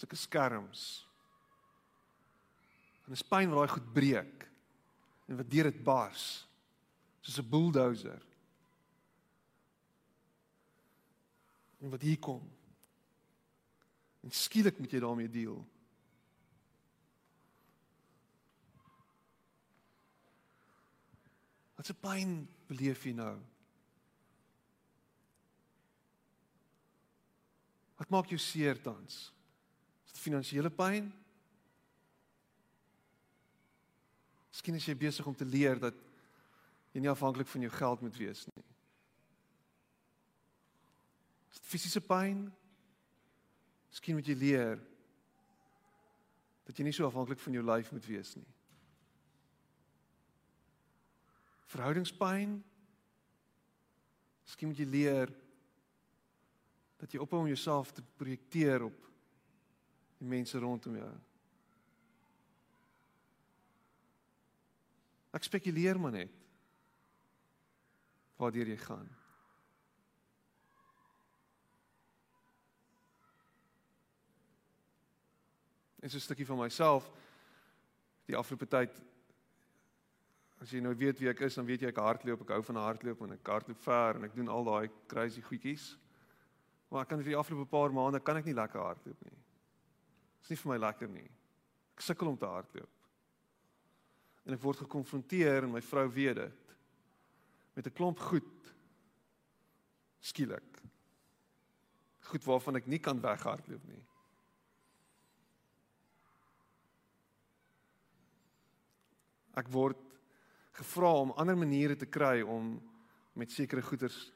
[0.00, 1.04] sulke skerms
[3.04, 4.46] En dis pyn wat daai goed breek
[5.28, 6.24] en wat deur dit bars
[7.24, 8.20] soos 'n bulldozer.
[11.84, 12.40] En wat hier kom.
[14.24, 15.58] En skielik moet jy daarmee deel.
[21.76, 23.36] Wat 'n pyn beleef jy nou?
[28.00, 29.32] Wat maak jou seer tans?
[30.06, 31.12] Is dit finansiële pyn?
[34.48, 35.94] Miskien is jy besig om te leer dat
[36.92, 38.64] jy nie afhanklik van jou geld moet wees nie.
[41.74, 42.44] Fisiese pyn?
[43.90, 44.82] Miskien moet jy leer
[46.64, 48.46] dat jy nie so afhanklik van jou lyf moet wees nie.
[51.74, 52.60] Verhoudingspyn?
[54.44, 55.32] Miskien moet jy leer
[57.02, 59.10] dat jy ophou om jouself te projekteer op
[60.20, 61.10] die mense rondom jou.
[65.34, 66.40] Ek spekuleer maar net.
[68.38, 69.10] Waardeur jy gaan.
[76.04, 77.08] En so 'n stukkie van myself
[78.28, 79.02] die afgelope tyd
[80.60, 82.76] as jy nou weet wie ek is, dan weet jy ek hardloop, ek hou van
[82.76, 85.96] hardloop en ek hardloop ver en ek doen al daai crazy goedjies.
[86.88, 89.40] Maar ek kan vir die afgelope paar maande kan ek nie lekker hardloop nie.
[90.40, 91.30] Dit is nie vir my lekker nie.
[91.96, 92.94] Ek sukkel om te hardloop
[94.44, 96.74] en ek word gekonfronteer en my vrou weet dit
[97.76, 98.72] met 'n klomp goed
[100.20, 100.82] skielik
[102.28, 104.02] goed waarvan ek nie kan weghardloop nie
[109.54, 110.00] ek word
[110.74, 112.76] gevra om ander maniere te kry om
[113.34, 114.32] met sekere goeders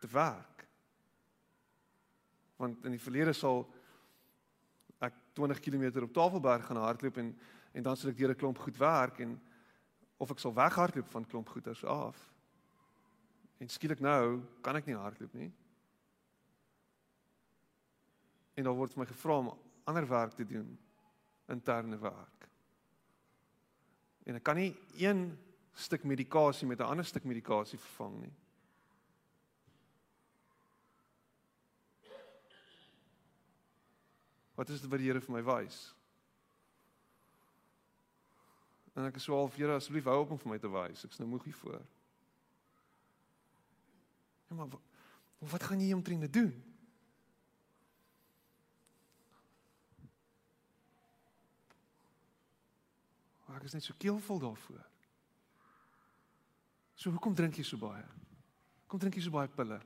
[0.00, 0.66] te werk
[2.56, 3.66] want in die verlede sal
[5.04, 7.36] ek 20 km op Tafelberg gaan hardloop en
[7.76, 9.36] en dan sal ek deur 'n klomp goed werk en
[10.16, 12.16] of ek sal weghardloop van klomp goeders af.
[13.60, 15.52] En skielik nou kan ek nie hardloop nie.
[18.54, 20.78] En dan word my gevra om ander werk te doen,
[21.48, 22.45] interne werk.
[24.26, 25.28] En ek kan nie een
[25.76, 28.34] stuk medikasie met 'n ander stuk medikasie vervang nie.
[34.56, 35.94] Wat is dit wat die Here vir my wys?
[38.96, 41.04] En ek is so half, Here, asseblief hou op om vir my te wys.
[41.04, 41.82] Ek's nou moeg hiervoor.
[44.48, 44.80] Ja, maar wat,
[45.38, 46.65] wat gaan jy omtrent doen?
[53.56, 54.82] Maar ek is net so keelvol daarvoor.
[56.92, 58.02] So hoekom drink jy so baie?
[58.84, 59.78] Kom drink jy so baie pille?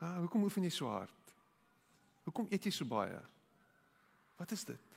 [0.00, 1.34] Ah, hoekom oefen jy so hard?
[2.24, 3.18] Hoekom eet jy so baie?
[4.38, 4.94] Wat is dit?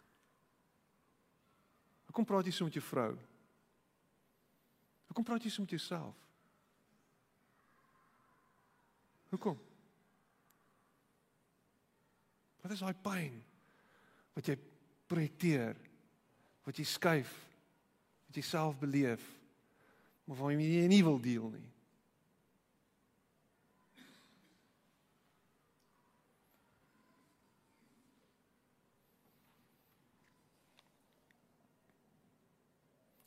[2.08, 3.10] Hoekom praat jy so met jou vrou?
[5.10, 6.21] Hoekom praat jy so met jouself?
[9.34, 9.60] Hoekom?
[12.63, 13.36] Wat is daai pyn
[14.39, 14.56] wat jy
[15.15, 15.78] projekteer?
[16.65, 17.32] Wat jy skuif?
[18.28, 19.23] Wat jy self beleef?
[20.25, 21.69] Maar waarmee jy nie wil deel nie.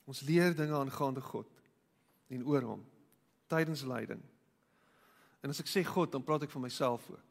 [0.08, 1.48] Ons leer dinge aangaande God
[2.32, 2.84] en oor hom
[3.48, 4.20] tydens lyding.
[5.44, 7.27] En as ek sê God, dan praat ek van myself ook.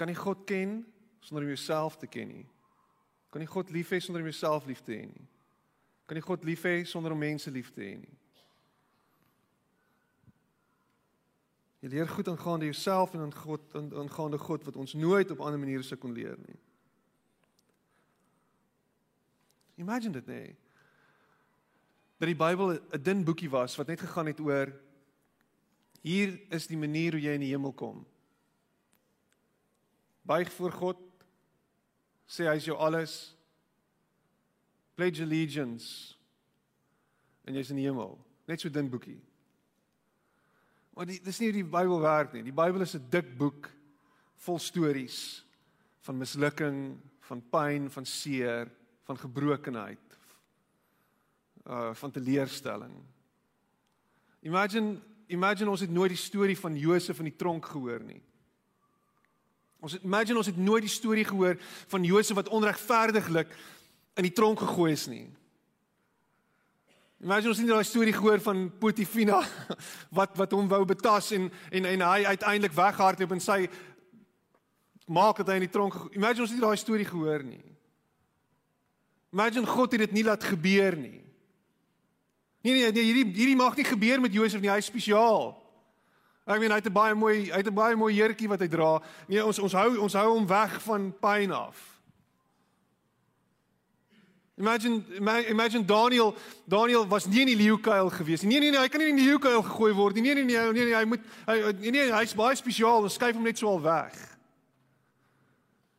[0.00, 0.78] Kan jy God ken
[1.20, 2.46] sonder om jouself te ken nie?
[3.28, 5.26] Kan jy God lief hê sonder om jouself lief te hê nie?
[6.08, 8.16] Kan jy God lief hê sonder om mense lief te hê nie?
[11.84, 15.60] Jy leer goed aangaande jouself en aan God aangaande God wat ons nooit op ander
[15.60, 16.58] maniere sou kon leer nie.
[19.80, 20.56] Imagine dit nee
[22.20, 24.68] dat die Bybel 'n dun boekie was wat net gegaan het oor
[26.02, 28.04] hier is die manier hoe jy in die hemel kom.
[30.30, 31.00] Buig voor God,
[32.30, 33.14] sê hy is jou alles.
[34.94, 36.14] Pledge allegiance
[37.48, 38.14] en jy's in die hemel.
[38.46, 39.18] Net so dun boekie.
[40.94, 42.44] Maar die dis nie hoe die Bybel werk nie.
[42.46, 43.70] Die Bybel is 'n dik boek
[44.44, 45.44] vol stories
[46.00, 48.70] van mislukking, van pyn, van seer,
[49.04, 50.06] van gebrokenheid
[51.66, 52.94] uh van teleurstelling.
[54.40, 58.22] Imagine imagine ons het nooit die storie van Josef in die tronk gehoor nie.
[59.80, 61.56] Ons het imagine ons het nooit die storie gehoor
[61.88, 63.52] van Josef wat onregverdiglik
[64.14, 65.26] in die tronk gegooi is nie.
[67.20, 69.40] Imagine ons het nie daai storie gehoor van Potifina
[70.18, 73.58] wat wat hom wou betas en en en hy uiteindelik weghardloop en sy
[75.08, 75.96] maak dit hy in die tronk.
[76.16, 77.64] Imagine ons het nie daai storie gehoor nie.
[79.32, 81.20] Imagine God het dit nie laat gebeur nie.
[82.60, 85.59] Nee nee nee, hierdie hierdie mag nie gebeur met Josef nie, hy is spesiaal.
[86.46, 88.68] Ek meen hy het 'n baie mooi hy het 'n baie mooi jurkie wat hy
[88.68, 89.02] dra.
[89.28, 92.00] Nee, ons ons hou ons hou hom weg van pyn af.
[94.60, 95.02] Imagine
[95.48, 96.34] imagine Daniel
[96.66, 98.48] Daniel was nie in die leeukuil gewees nie.
[98.48, 100.22] Nee nee nee, hy kan nie in die leeukuil gegooi word nie.
[100.22, 103.02] Nee nee nee, nee nee, hy moet hy nee nee, hy's baie spesiaal.
[103.02, 104.29] Ons skuif hom net so al weg.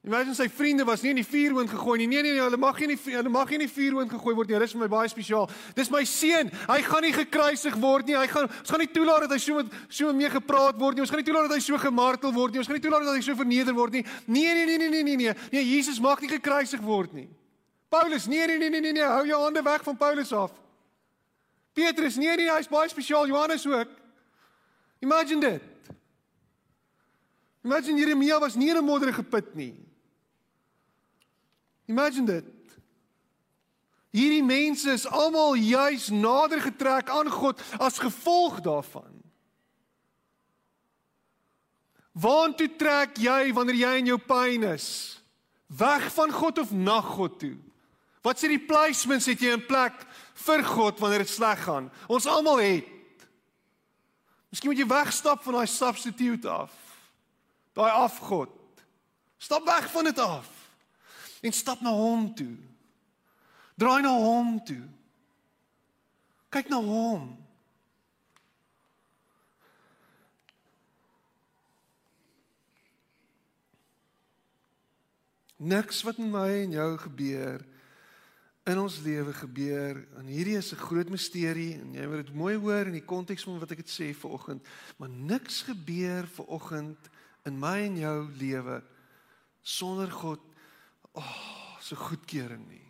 [0.02, 2.08] Imagine sy vriende was nie in die vuurhoond gegooi nie.
[2.10, 4.34] Nee nee nee, hulle mag nie in die hulle mag nie in die vuurhoond gegooi
[4.34, 4.56] word nie.
[4.58, 5.46] Hulle is vir my baie spesiaal.
[5.78, 6.50] Dis my seun.
[6.72, 8.16] Hy gaan nie gekruisig word nie.
[8.18, 11.04] Hy gaan ons gaan nie toelaat dat hy so met so mee gepraat word nie.
[11.06, 12.64] Ons gaan nie toelaat dat hy so gemartel word nie.
[12.64, 14.02] Ons gaan nie toelaat dat hy so verneder word nie.
[14.26, 15.36] Nee nee nee nee nee nee nee.
[15.54, 17.28] Nee, Jesus mag nie gekruisig word nie.
[17.94, 20.58] Paulus, nee nee nee nee nee nee, hou jou hande weg van Paulus af.
[21.78, 23.30] Petrus, nee nee, hy's baie spesiaal.
[23.30, 23.94] Johannes ook.
[25.06, 25.94] Imagine dit.
[27.62, 29.91] Imagine Jeremia was nie in 'n modderige put nie.
[31.92, 32.78] Imagine dit.
[34.12, 39.08] Hierdie mense is almal juis nader getrek aan God as gevolg daarvan.
[42.12, 44.88] Waartoe trek jy wanneer jy in jou pyn is?
[45.72, 47.56] Weg van God of na God toe?
[48.22, 49.96] Wat sê die placements het jy in plek
[50.44, 51.88] vir God wanneer dit sleg gaan?
[52.12, 52.90] Ons almal het.
[54.52, 56.76] Miskien moet jy wegstap van daai substitute af.
[57.80, 58.52] Daai afgod.
[59.40, 60.61] Stap weg van dit af
[61.42, 62.56] en stap na hom toe.
[63.76, 64.84] Draai na hom toe.
[66.54, 67.32] Kyk na hom.
[75.62, 77.62] Niks wat met my en jou gebeur
[78.70, 82.56] in ons lewe gebeur en hierdie is 'n groot misterie en jy moet dit mooi
[82.56, 84.68] hoor in die konteks van wat ek dit sê vir oggend,
[84.98, 87.10] maar niks gebeur vir oggend
[87.46, 88.84] in my en jou lewe
[89.62, 90.51] sonder God
[91.82, 92.88] so goedkeuring nie.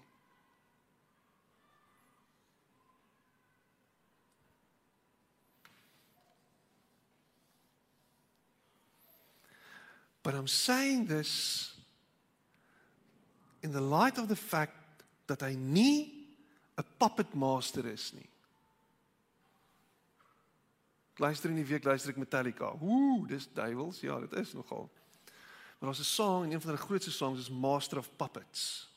[10.24, 11.74] But I'm saying this
[13.64, 14.78] in the light of the fact
[15.26, 16.28] dat hy nie
[16.78, 18.30] 'n puppet master is nie.
[21.18, 22.74] Luister in die week luister ek Metallica.
[22.82, 24.02] Ooh, dis duiwels.
[24.02, 24.90] Ja, dit is nogal.
[25.82, 28.90] Maar daar's 'n song en een van hulle grootste songs is Master of Puppets.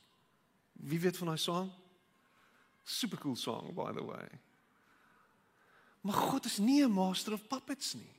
[0.73, 1.73] Wie weet van daai song?
[2.83, 4.29] Super cool song by the way.
[6.01, 8.13] Maar God is nie 'n master of puppets nie.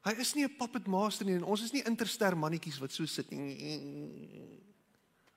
[0.00, 3.06] Hy is nie 'n puppet master nie en ons is nie interster mannetjies wat so
[3.06, 4.62] sit nie.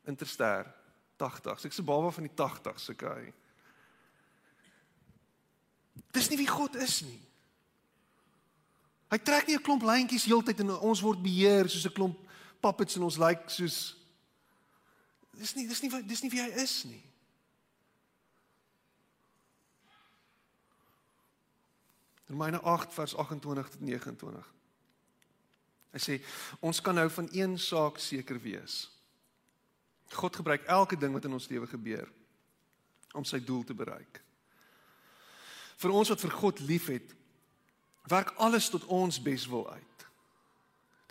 [0.05, 0.75] Interster
[1.17, 1.65] 80s.
[1.65, 3.33] Ek's 'n baba van die 80s, okay.
[6.11, 7.21] Dis nie wie God is nie.
[9.13, 12.17] Hy trek nie 'n klomp lyntjies heeltyd en ons word beheer soos 'n klomp
[12.61, 13.95] puppets en ons lyk like soos
[15.33, 17.01] Dis nie dis nie dis nie wie hy is nie.
[22.29, 24.51] Romeine 8 vers 28 tot 29.
[25.93, 26.19] Hy sê
[26.65, 28.87] ons kan nou van een saak seker wees.
[30.13, 32.09] God gebruik elke ding wat in ons lewe gebeur
[33.13, 34.21] om sy doel te bereik.
[35.81, 37.13] Vir ons wat vir God liefhet,
[38.11, 39.93] werk alles tot ons beswil uit.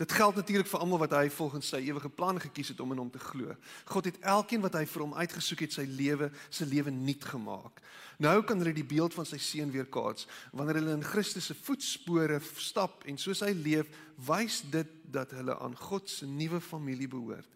[0.02, 2.98] Dit geld natuurlik vir almal wat hy volgens sy ewige plan gekies het om in
[3.04, 3.54] hom te glo.
[3.86, 7.82] God het elkeen wat hy vir hom uitgesoek het, sy lewe, sy lewe nuut gemaak.
[8.22, 10.26] Nou kan hulle die beeld van sy seun weerkaats.
[10.56, 13.92] Wanneer hulle in Christus se voetspore stap en soos hy leef,
[14.26, 17.48] wys dit dat hulle aan God se nuwe familie behoort.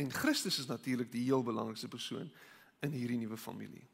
[0.00, 2.30] En Christus is natuurlik die heel belangrikste persoon
[2.82, 3.84] in hierdie nuwe familie.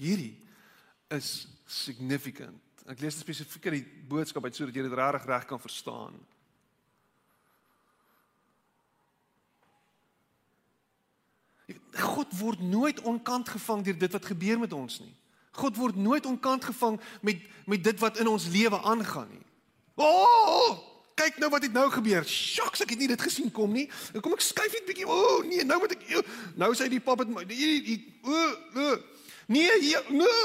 [0.00, 0.40] Hierdie
[1.16, 6.16] is significant Ek lees spesifiek die boodskap uit sodat jy dit regtig reg kan verstaan.
[11.94, 15.14] God word nooit onkant gevang deur dit wat gebeur met ons nie.
[15.56, 19.46] God word nooit onkant gevang met met dit wat in ons lewe aangaan nie.
[19.96, 20.74] O, oh,
[21.16, 22.26] kyk nou wat het nou gebeur.
[22.28, 23.86] Sjoks, ek het nie dit gesien kom nie.
[24.20, 25.06] Kom ek skuif net bietjie.
[25.08, 26.04] O, oh, nee, nou moet ek
[26.60, 28.42] nou sê die pap het hierdie o,
[28.76, 28.92] o.
[29.48, 30.44] Nee, hier, nee.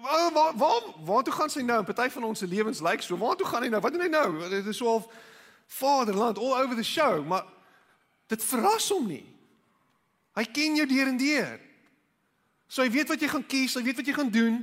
[0.00, 1.84] Waar waar waar waar toe gaan sy nou?
[1.84, 3.16] Party van ons se lewens lyk so.
[3.16, 3.80] Waar toe gaan hy nou?
[3.80, 4.48] Wat doen hy nou?
[4.48, 5.06] Dit is so half
[5.66, 7.44] Vaderland all over the show, maar
[8.26, 9.24] dit verras hom nie.
[10.36, 11.60] Hy ken jou deur en deur.
[12.68, 14.58] So hy weet wat jy gaan kies, hy weet wat jy gaan doen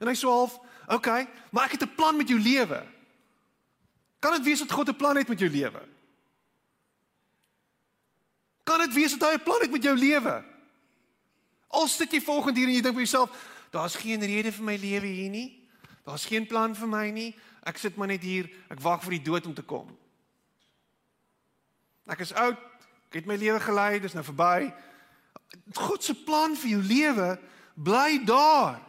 [0.00, 0.58] en hy so half,
[0.92, 2.84] okay, maar ek het 'n plan met jou lewe.
[4.20, 5.82] Kan dit wees dat God 'n plan het met jou lewe?
[8.64, 10.44] Kan dit wees dat hy 'n plan het met jou lewe?
[11.68, 13.30] Al sit jy volgende hier en jy dink vir jouself,
[13.70, 15.68] Daar's geen rede vir my lewe hier nie.
[16.04, 17.30] Daar's geen plan vir my nie.
[17.66, 18.50] Ek sit maar net hier.
[18.70, 19.90] Ek wag vir die dood om te kom.
[22.06, 22.58] Ek is oud.
[23.10, 24.70] Ek het my lewe gelei, dis nou verby.
[25.74, 27.38] God se plan vir jou lewe
[27.74, 28.80] bly daar.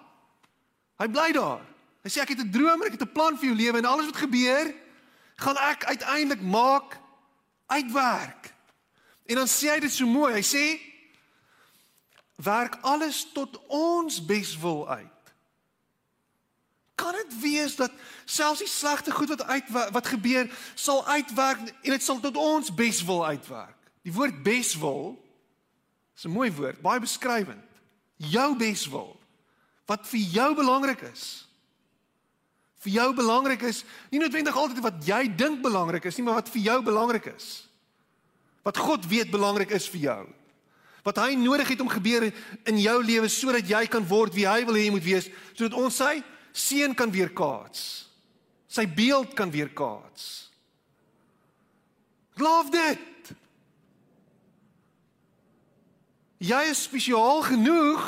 [1.02, 1.64] Hy bly daar.
[2.06, 3.86] Hy sê ek het 'n droom en ek het 'n plan vir jou lewe en
[3.86, 4.74] alles wat gebeur,
[5.36, 6.98] gaan ek uiteindelik maak
[7.68, 8.54] uitwerk.
[9.26, 10.34] En dan sê hy dit so mooi.
[10.34, 10.80] Hy sê
[12.38, 15.34] werk alles tot ons beswil uit.
[16.98, 17.92] Kan dit wees dat
[18.26, 22.74] selfs die slegte goed wat uit wat gebeur sal uitwerk en dit sal tot ons
[22.74, 23.76] beswil uitwerk.
[24.06, 25.18] Die woord beswil
[26.16, 27.66] is 'n mooi woord, baie beskrywend.
[28.18, 29.20] Jou beswil
[29.86, 31.48] wat vir jou belangrik is.
[32.78, 36.50] Vir jou belangrik is nie noodwendig altyd wat jy dink belangrik is nie, maar wat
[36.50, 37.70] vir jou belangrik is.
[38.62, 40.37] Wat God weet belangrik is vir jou
[41.08, 42.26] wat hy nodig het om gebeur
[42.68, 45.78] in jou lewe sodat jy kan word wie hy wil hê jy moet wees, sodat
[45.80, 46.18] ons sy
[46.52, 47.82] seën kan weerkaats.
[48.68, 50.26] Sy beeld kan weerkaats.
[52.38, 53.32] Love dit.
[56.44, 58.04] Jy is spesiaal genoeg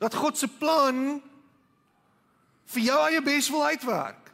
[0.00, 1.18] dat God se plan
[2.72, 4.30] vir jou eie bes wil uitwerk.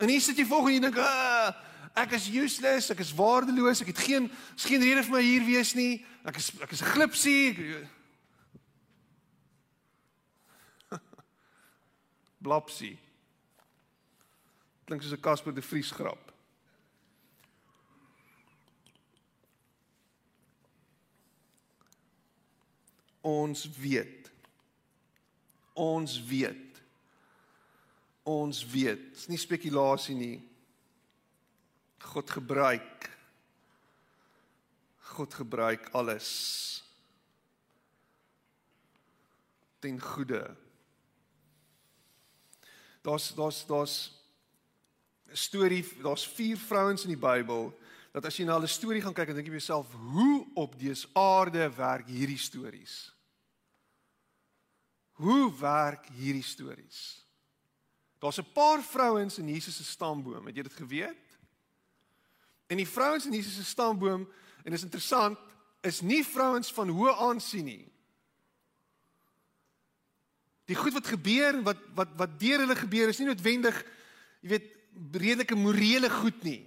[0.00, 1.56] En hier sit jy volgens jy dink, "Ag,
[1.96, 4.28] ek is useless, ek is waardeloos, ek het geen
[4.60, 6.04] geen rede vir my hier wees nie.
[6.28, 7.56] Ek is ek is 'n glipsie.
[12.44, 12.98] Blapsie.
[14.84, 16.32] Klink soos 'n Casper de Vries grap.
[23.26, 24.30] Ons weet.
[25.72, 26.82] Ons weet.
[28.22, 29.14] Ons weet.
[29.14, 30.55] Dis nie spekulasie nie.
[32.12, 33.10] God gebruik
[35.16, 36.28] God gebruik alles
[39.80, 40.44] ten goeie.
[43.02, 43.96] Daar's daar's daar's
[45.30, 47.78] 'n storie, daar's vier vrouens in die Bybel
[48.12, 51.08] dat as jy na hulle storie gaan kyk en dink jy jouself, hoe op dese
[51.12, 53.12] aarde werk hierdie stories?
[55.12, 57.24] Hoe werk hierdie stories?
[58.18, 61.25] Daar's 'n paar vrouens in Jesus se stamboom, het jy dit geweet?
[62.66, 64.26] En die vrouens in Jesus se stamboom,
[64.64, 65.38] en dis interessant,
[65.86, 67.84] is nie vrouens van hoë aansien nie.
[70.66, 73.76] Die goed wat gebeur wat wat wat deur hulle gebeur is nie noodwendig
[74.42, 74.72] jy weet
[75.14, 76.64] redelike morele goed nie.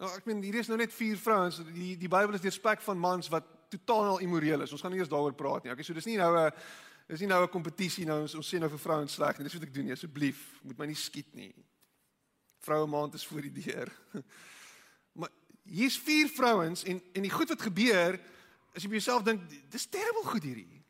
[0.00, 1.60] Nou ek meen hier is nou net vier vrouens.
[1.76, 4.72] Die die Bybel is despek van mans wat totaal immoreel is.
[4.74, 5.74] Ons gaan nie eers daaroor praat nie.
[5.74, 6.50] Okay, so dis nie nou 'n
[7.06, 9.44] dis nie nou 'n kompetisie nou ons, ons sê nou vir vrouens sleg nie.
[9.44, 9.92] Dis wat ek doen nie.
[9.92, 11.54] Asseblief, moet my nie skiet nie.
[12.60, 13.92] Vroue maand is voor die deur.
[15.18, 15.32] maar
[15.62, 18.20] hier's vier vrouens en en die goed wat gebeur
[18.74, 19.42] as jy by jouself dink,
[19.72, 20.82] dis terrible goed hierdie.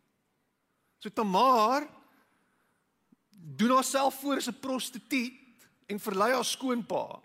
[1.00, 1.86] So Tamar
[3.30, 7.22] doen haarself voor as 'n prostituut en verlei haar skoonpa.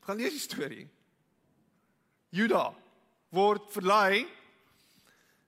[0.00, 0.88] Gaan lees die storie.
[2.30, 2.74] Juda
[3.28, 4.26] word verlei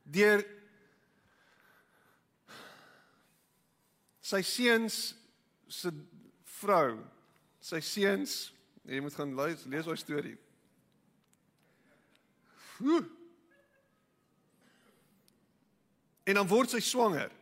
[0.03, 0.45] deur
[4.21, 5.15] sy seuns
[5.69, 5.93] se
[6.61, 7.14] vrou.
[7.65, 8.53] Sy seuns,
[8.85, 10.35] jy moet gaan lees lees daai storie.
[12.85, 13.07] Oeh.
[16.29, 17.33] En dan word sy swanger.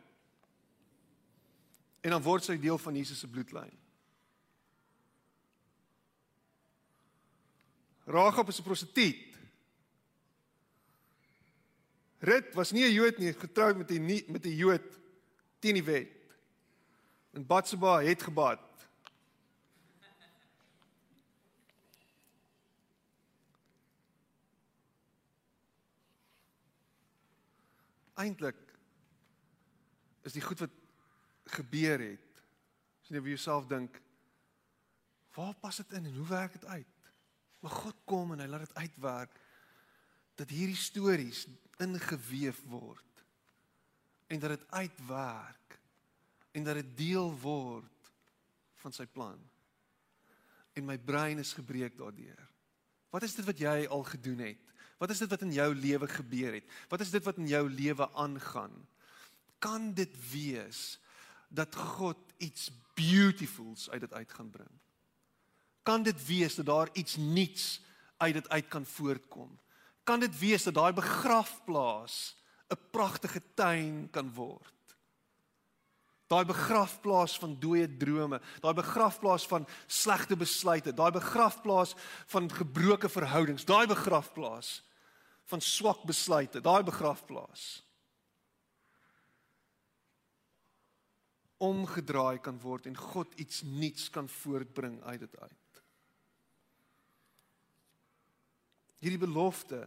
[2.03, 3.71] En dan word sy deel van Jesus se bloedlyn.
[8.07, 9.31] Rahab is 'n prostituut.
[12.19, 14.99] Rut was nie 'n Jood nie, getroud met 'n met 'n Jood
[15.59, 16.11] teen die wet.
[17.33, 18.72] En Batseba het gebad.
[28.19, 28.59] Eintlik
[30.23, 30.73] is die goed wat
[31.57, 32.43] gebeur het.
[33.03, 33.97] As jy vir jouself dink,
[35.35, 37.09] waar pas dit in en hoe werk dit uit?
[37.63, 39.39] Maar God kom en hy laat dit uitwerk
[40.39, 41.45] dat hierdie stories
[41.83, 43.23] ingeweef word
[44.33, 45.77] en dat dit uitwerk
[46.53, 48.11] en dat dit deel word
[48.83, 49.39] van sy plan.
[50.73, 52.39] En my brein is gebreek daardeur.
[53.13, 54.62] Wat is dit wat jy al gedoen het?
[55.03, 56.67] Wat is dit wat in jou lewe gebeur het?
[56.87, 58.71] Wat is dit wat in jou lewe aangaan?
[59.59, 60.99] Kan dit wees
[61.51, 64.71] dat God iets beautifuls uit dit uit gaan bring.
[65.83, 67.81] Kan dit wees dat daar iets nuuts
[68.17, 69.59] uit dit uit kan voortkom?
[70.03, 72.37] Kan dit wees dat daai begrafplaas
[72.71, 74.71] 'n pragtige tuin kan word?
[76.27, 81.93] Daai begrafplaas van dooie drome, daai begrafplaas van slegte besluite, daai begrafplaas
[82.25, 84.83] van gebroke verhoudings, daai begrafplaas
[85.53, 87.83] van swak besluite, daai begrafplaas
[91.63, 95.81] omgedraai kan word en God iets nuuts kan voortbring uit dit uit.
[99.03, 99.81] Hierdie belofte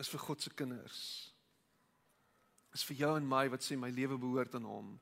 [0.00, 1.00] is vir God se kinders.
[2.74, 4.94] Is vir jou en my wat sê my lewe behoort aan hom.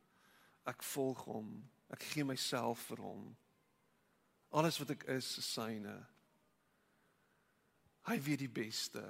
[0.68, 1.54] Ek volg hom.
[1.92, 3.24] Ek gee myself vir hom.
[4.52, 5.96] Alles wat ek is, is syne.
[8.09, 9.03] Hy weet die beste.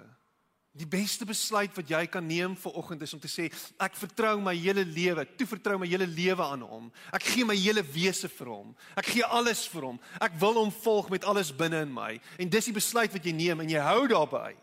[0.73, 4.39] Die beste besluit wat jy kan neem vir oggend is om te sê ek vertrou
[4.41, 6.87] my hele lewe, toe vertrou my hele lewe aan hom.
[7.13, 8.71] Ek gee my hele wese vir hom.
[8.97, 9.99] Ek gee alles vir hom.
[10.17, 12.15] Ek wil hom volg met alles binne in my.
[12.41, 14.57] En dis die besluit wat jy neem en jy hou daarbey.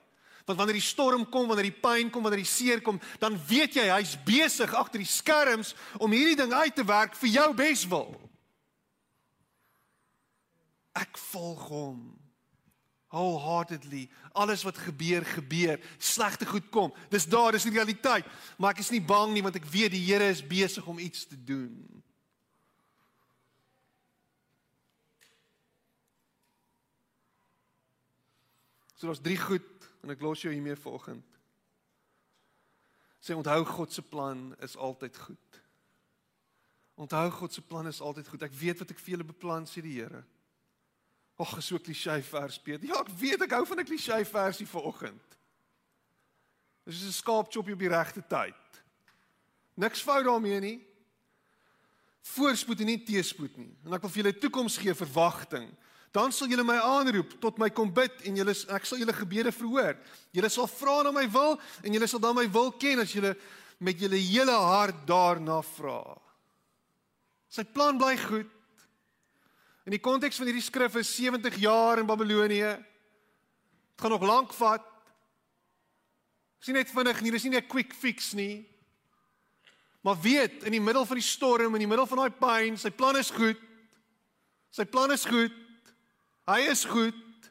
[0.49, 3.77] Want wanneer die storm kom, wanneer die pyn kom, wanneer die seer kom, dan weet
[3.77, 8.09] jy hy's besig agter die skerms om hierdie ding uit te werk vir jou beswil.
[10.97, 12.01] Ek volg hom
[13.09, 15.79] wholeheartedly alles wat gebeur gebeur.
[15.97, 16.93] Slegte goed kom.
[17.09, 18.25] Dis daar dis die realiteit.
[18.57, 21.25] Maar ek is nie bang nie want ek weet die Here is besig om iets
[21.25, 21.73] te doen.
[28.95, 31.25] So daar's drie goed en ek los jou hiermee vanoggend
[33.19, 35.57] sê onthou God se plan is altyd goed.
[36.95, 38.45] Onthou God se plan is altyd goed.
[38.47, 40.23] Ek weet wat ek vir julle beplan sê die Here
[41.39, 42.83] Ag, so 'n klisjé vers Piet.
[42.83, 45.37] Ja, ek weet ek hou van 'n klisjé versie vir oggend.
[46.83, 48.83] Dis is 'n skaapchopie op die regte tyd.
[49.75, 50.87] Niks fout daarmee nie.
[52.21, 53.71] Voorspoed en nie teespoed nie.
[53.85, 55.69] En ek wil vir julle toekoms gee verwagting.
[56.11, 59.51] Dan sal julle my aanroep tot my kom bid en julle ek sal julle gebede
[59.51, 59.95] verhoor.
[60.31, 63.35] Julle sal vra na my wil en julle sal dan my wil ken as julle
[63.79, 66.17] met julle hele hart daarna vra.
[67.49, 68.49] Sy plan bly goed.
[69.89, 72.75] In die konteks van hierdie skrif is 70 jaar in Babilonië.
[72.77, 74.83] Dit gaan nog lank vat.
[76.59, 78.69] Dis nie net vinnig nie, dis nie 'n quick fix nie.
[80.05, 82.91] Maar weet, in die middel van die storm, in die middel van daai pyn, sy
[82.91, 83.57] plan is goed.
[84.69, 85.57] Sy plan is goed.
[86.45, 87.49] Hy is goed.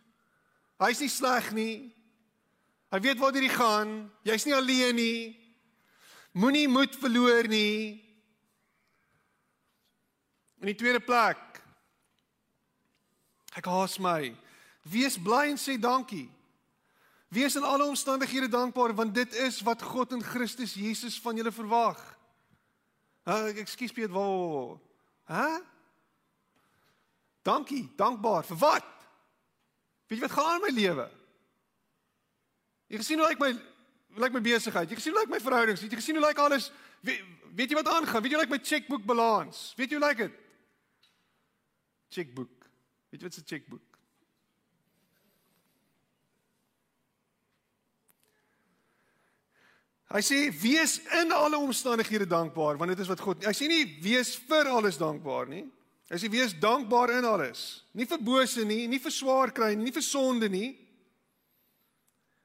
[0.79, 1.93] Hy's nie sleg nie.
[2.93, 4.13] Hy weet waar dit gaan.
[4.23, 5.37] Jy's nie alleen nie.
[6.33, 8.05] Moenie moed verloor nie.
[10.61, 11.48] In die tweede plek
[13.57, 14.35] ek haas my.
[14.83, 16.29] Wees bly en sê dankie.
[17.29, 21.53] Wees in alle omstandighede dankbaar want dit is wat God in Christus Jesus van julle
[21.53, 22.01] verwag.
[23.29, 24.79] Ha, ekskuus Piet, waar?
[25.29, 25.61] Hæ?
[27.45, 28.95] Dankie, dankbaar vir wat?
[30.09, 31.09] Weet jy wat gaan in my lewe?
[32.89, 33.53] Jy gesien hoe lyk my
[34.19, 34.89] lyk my besigheid?
[34.89, 35.85] Jy gesien hoe lyk my verhoudings?
[35.85, 36.71] Jy gesien hoe lyk alles?
[37.05, 38.25] Weet, weet jy wat aangaan?
[38.25, 39.67] Weet jy hoe lyk my chequeboek balans?
[39.77, 40.39] Weet jy hoe lyk dit?
[42.17, 42.58] Chequeboek.
[43.11, 43.99] Weet jy wat 'n chequeboek?
[50.09, 53.45] Hy sê wees in alle omstandighede dankbaar want dit is wat God.
[53.45, 55.67] Hy sê nie wees vir alles dankbaar nie.
[56.09, 57.85] Hy sê wees dankbaar in alles.
[57.93, 60.71] Nie vir bose nie, nie vir swaar kry nie, nie vir sonde nie.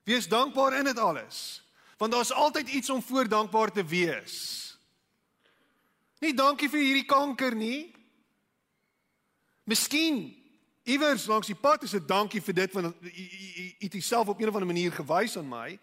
[0.03, 1.61] Wees dankbaar in dit alles.
[1.97, 4.75] Want daar's altyd iets om voor dankbaar te wees.
[6.19, 7.93] Nie dankie vir hierdie kanker nie.
[9.63, 10.42] Miskien
[10.83, 14.47] iewers langs die pad is dit dankie vir dit want jy het jouself op 'n
[14.47, 15.79] of ander manier gewys aan my.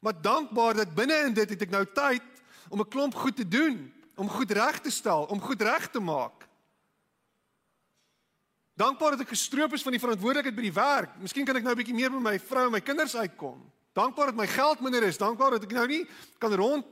[0.00, 2.22] Maar dankbaar dat binne in dit het ek nou tyd
[2.68, 6.00] om 'n klomp goed te doen, om goed reg te stel, om goed reg te
[6.00, 6.48] maak.
[8.74, 11.18] Dankbaar dat ek gestroop is van die verantwoordelikheid by die werk.
[11.22, 13.72] Miskien kan ek nou 'n bietjie meer by my vrou en my kinders uitkom.
[13.92, 15.18] Dankbaar dat my geld minder is.
[15.18, 16.06] Dankbaar dat ek nou nie
[16.38, 16.84] kan rond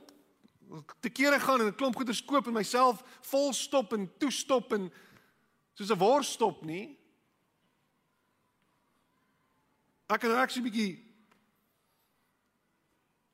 [0.99, 4.91] te kere gaan en 'n klomp goeder koop en myself vol stop en toestop en
[5.73, 6.97] soos 'n wors stop nie.
[10.07, 10.93] Ek kan regtig 'n bietjie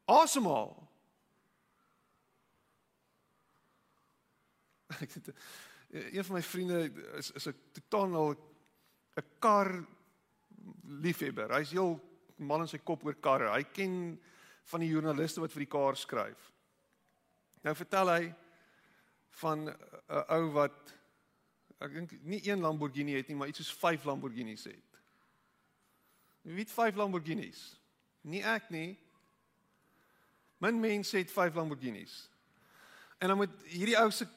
[0.06, 0.76] asemhaal.
[5.00, 5.34] Ek het
[5.90, 8.36] een van my vriende is is 'n totaal
[9.18, 9.86] 'n kar
[10.84, 11.54] liefhebber.
[11.58, 12.00] Hy's heel
[12.36, 13.52] mal in sy kop oor karre.
[13.52, 14.22] Hy ken
[14.64, 16.52] van die joernaliste wat vir die kar skryf.
[17.62, 18.36] Nou vertel hy
[19.42, 19.76] van 'n
[20.30, 20.96] ou wat
[21.80, 24.89] ek dink nie een Lamborghini het nie, maar iets soos 5 Lamborghinis het.
[26.42, 27.80] Wie het 5 Lamborghinis?
[28.22, 28.98] Nie ek nie.
[30.58, 32.30] Min mense het 5 Lamborghinis.
[33.18, 34.28] En dan moet hierdie ou se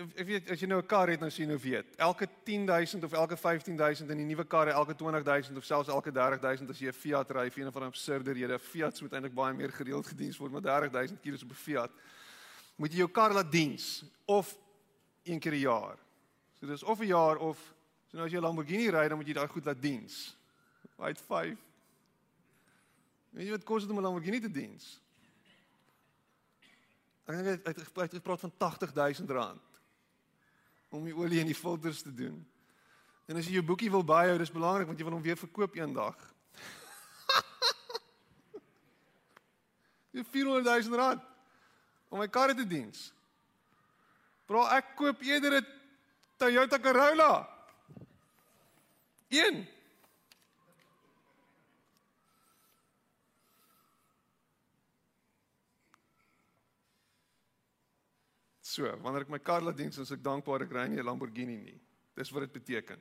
[0.00, 1.96] ek weet as jy nou 'n kar het nou sien nou weet.
[1.96, 6.70] Elke 10000 of elke 15000 in die nuwe karre, elke 20000 of selfs elke 30000
[6.70, 9.54] as jy 'n Fiat ry, vir een van 'n absurde rede, Fiats moet eintlik baie
[9.54, 11.90] meer gereeld gediens word, maar 30000 km op 'n Fiat.
[12.76, 14.56] Moet jy jou kar laat diens of
[15.24, 15.98] een keer 'n jaar.
[16.60, 17.58] So dis of 'n jaar of
[18.06, 20.36] so nou as jy 'n Lamborghini ry, dan moet jy daai goed laat diens.
[21.00, 21.58] Hy het 5.
[23.30, 25.00] Weet jy wat kos dit om 'n Lamborghini te diens?
[27.24, 27.78] Ek dink hy het uit
[28.18, 29.62] gepraat van 80000 rand
[30.90, 32.46] om die olie in die filters te doen.
[33.30, 35.74] En as jy jou boekie wil byhou, dis belangrik want jy wil hom weer verkoop
[35.78, 36.18] eendag.
[40.10, 41.22] Jy 400000 rand
[42.08, 43.14] om my kar te diens.
[44.50, 45.66] Bro, ek koop eerder 'n
[46.36, 47.46] Toyota Corolla.
[49.30, 49.68] Een
[58.70, 61.56] So, wanneer ek my kar laat diens, is ek dankbaar ek ry nie 'n Lamborghini
[61.58, 61.78] nie.
[62.14, 63.00] Dis wat dit beteken.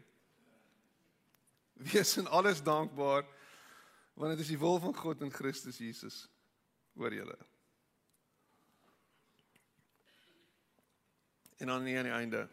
[1.91, 3.27] Wees in alles dankbaar
[4.19, 6.27] want dit is die wil van God in Christus Jesus
[6.99, 7.37] oor julle.
[11.59, 12.49] En dan nie aan die einde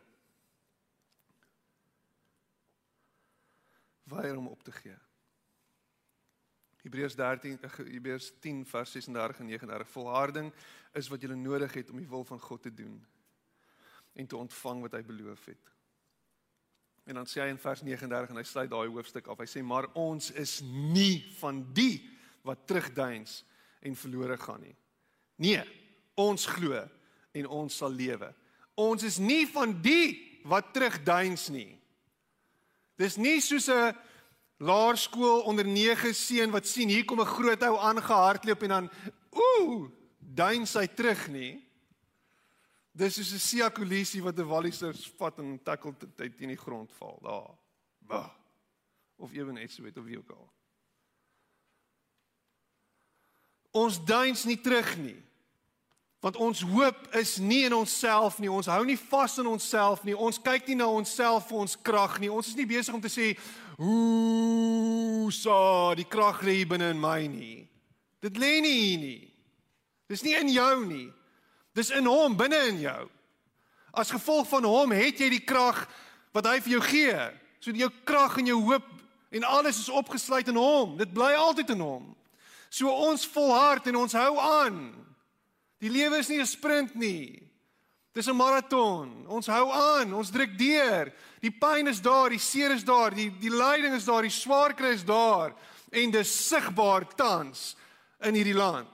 [4.04, 4.94] weier om op te gee.
[6.86, 7.58] Hebreërs 13
[7.90, 10.52] Hebreërs 10 vers 36 en 39 volharding
[10.94, 13.00] is wat jy nodig het om die wil van God te doen
[14.16, 15.72] en te ontvang wat hy beloof het.
[17.06, 19.42] En dan sê hy in vers 39 en hy sluit daai hoofstuk af.
[19.42, 22.00] Hy sê maar ons is nie van die
[22.46, 23.42] wat terugduins
[23.84, 24.74] en verlore gaan nie.
[25.42, 25.60] Nee,
[26.16, 26.80] ons glo
[27.36, 28.30] en ons sal lewe.
[28.78, 31.74] Ons is nie van die wat terugduins nie.
[32.96, 33.92] Dis nie soos 'n
[34.56, 38.90] laerskool onder 9 seun wat sien hier kom 'n groot ou aangehardloop en dan
[39.30, 41.66] ooh, duin sy terug nie.
[42.92, 46.92] Dis soos 'n Sia Kolisi wat 'n Walliser vat en tackle tyd teen die grond
[46.92, 47.58] val daar.
[47.98, 48.30] Bah.
[49.16, 50.52] Of ewen iets weet of wie ook al.
[53.70, 55.25] Ons duins nie terug nie.
[56.20, 58.50] Want ons hoop is nie in onsself nie.
[58.50, 60.16] Ons hou nie vas in onsself nie.
[60.16, 62.30] Ons kyk nie na onsself vir ons krag nie.
[62.32, 63.36] Ons is nie besig om te sê,
[63.78, 67.68] "Ooh, sa, die krag lê binne in my nie."
[68.20, 69.34] Dit lê nie hier nie.
[70.08, 71.12] Dis nie in jou nie.
[71.74, 73.08] Dis in hom, binne in jou.
[73.92, 75.86] As gevolg van hom het jy die krag
[76.32, 77.30] wat hy vir jou gee.
[77.60, 78.86] So jou krag en jou hoop
[79.30, 80.96] en alles is opgesluit in hom.
[80.96, 82.14] Dit bly altyd in hom.
[82.70, 84.78] So ons volhard en ons hou aan.
[85.78, 87.42] Die lewe is nie 'n sprint nie.
[88.12, 89.26] Dis 'n maraton.
[89.28, 91.12] Ons hou aan, ons druk deur.
[91.40, 94.74] Die pyn is daar, die seer is daar, die die lyding is daar, die swaar
[94.74, 95.54] kry is daar
[95.90, 97.76] en dis sigbaar tans
[98.20, 98.88] in hierdie land.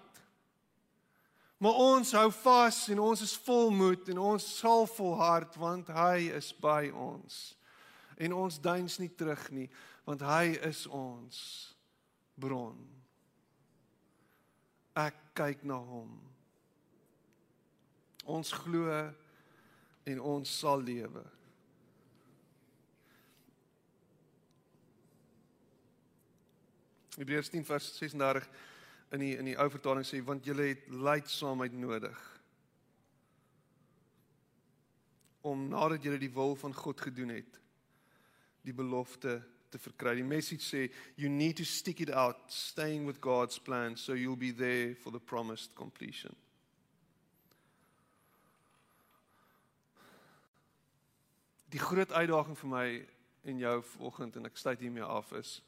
[1.62, 6.33] Maar ons hou vas en ons is vol moed en ons sal volhard want hy
[6.35, 7.57] is by ons.
[8.18, 9.70] En ons duins nie terug nie
[10.05, 11.39] want hy is ons
[12.35, 12.74] bron.
[14.99, 16.32] Ek kyk na hom.
[18.23, 18.91] Ons glo
[20.05, 21.23] en ons sal lewe.
[27.16, 28.47] Hebreërs 10 vers 36
[29.12, 32.20] in die in die ou vertaling sê want julle het lydsaamheid nodig
[35.43, 37.59] om nadat julle die wil van God gedoen het
[38.62, 39.41] die belofte
[39.73, 40.14] te verkry.
[40.16, 40.87] Die message sê
[41.20, 45.12] you need to stick it out staying with God's plan so you'll be there for
[45.12, 46.35] the promised completion.
[51.73, 52.87] Die groot uitdaging vir my
[53.49, 55.61] en jou vanoggend en ek sluit hiermee af is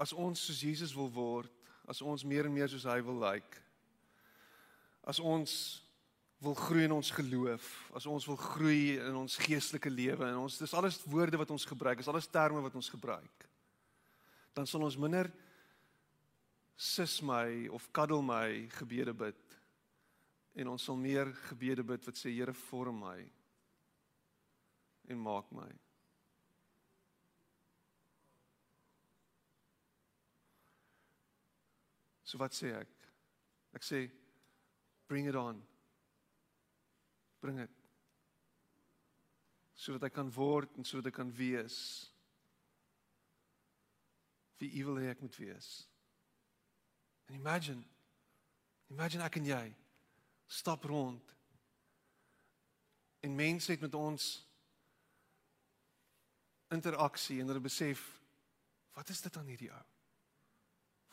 [0.00, 1.52] as ons soos Jesus wil word,
[1.84, 3.44] as ons meer en meer soos hy wil lyk.
[3.44, 3.60] Like,
[5.04, 5.52] as ons
[6.40, 7.66] wil groei in ons geloof,
[7.96, 11.68] as ons wil groei in ons geestelike lewe en ons dis alles woorde wat ons
[11.68, 13.46] gebruik, is alles terme wat ons gebruik.
[14.56, 15.28] Dan sal ons minder
[16.80, 19.49] sis my of kaddel my gebede bid
[20.54, 23.18] en ons sal meer gebede bid wat sê Here vorm my
[25.10, 25.70] en maak my.
[32.22, 32.90] So wat sê ek?
[33.74, 34.04] Ek sê
[35.10, 35.58] bring it on.
[37.42, 37.76] Bring dit.
[39.74, 41.80] Sodat ek kan word en sodat ek kan wees.
[44.62, 45.72] Wie u wil hê ek moet wees.
[47.26, 47.82] And imagine
[48.90, 49.64] imagine ek en jy
[50.50, 51.34] stap rond
[53.20, 54.30] en mense het met ons
[56.74, 58.02] interaksie en hulle besef
[58.98, 59.84] wat is dit aan hierdie ou?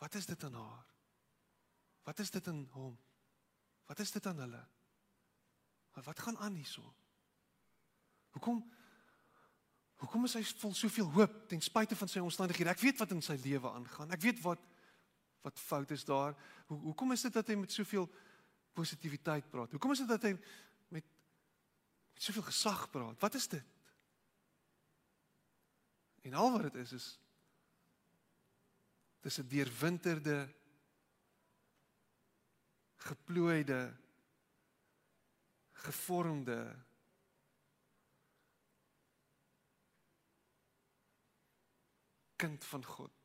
[0.02, 0.86] Wat is dit aan haar?
[2.06, 2.98] Wat is dit in hom?
[3.86, 4.64] Wat is dit aan hulle?
[5.94, 6.84] Wat wat gaan aan hierso?
[8.34, 8.64] Hoekom
[9.98, 12.70] Hoekom is hy vol soveel hoop ten spyte van sy omstandighede?
[12.70, 14.12] Ek weet wat in sy lewe aangaan.
[14.14, 14.62] Ek weet wat
[15.42, 16.34] wat fout is daar.
[16.66, 18.06] Hoe hoekom is dit dat hy met soveel
[18.78, 19.74] positiwiteit praat?
[19.74, 20.34] Hoekom is dit dat hy
[20.94, 21.06] met
[22.14, 23.20] met soveel gesag praat?
[23.22, 23.74] Wat is dit?
[26.26, 27.08] En al wat dit is is
[29.26, 30.38] dis 'n deurwinterde
[33.08, 33.82] geplooide
[35.72, 36.60] gevormde
[42.36, 43.17] kind van God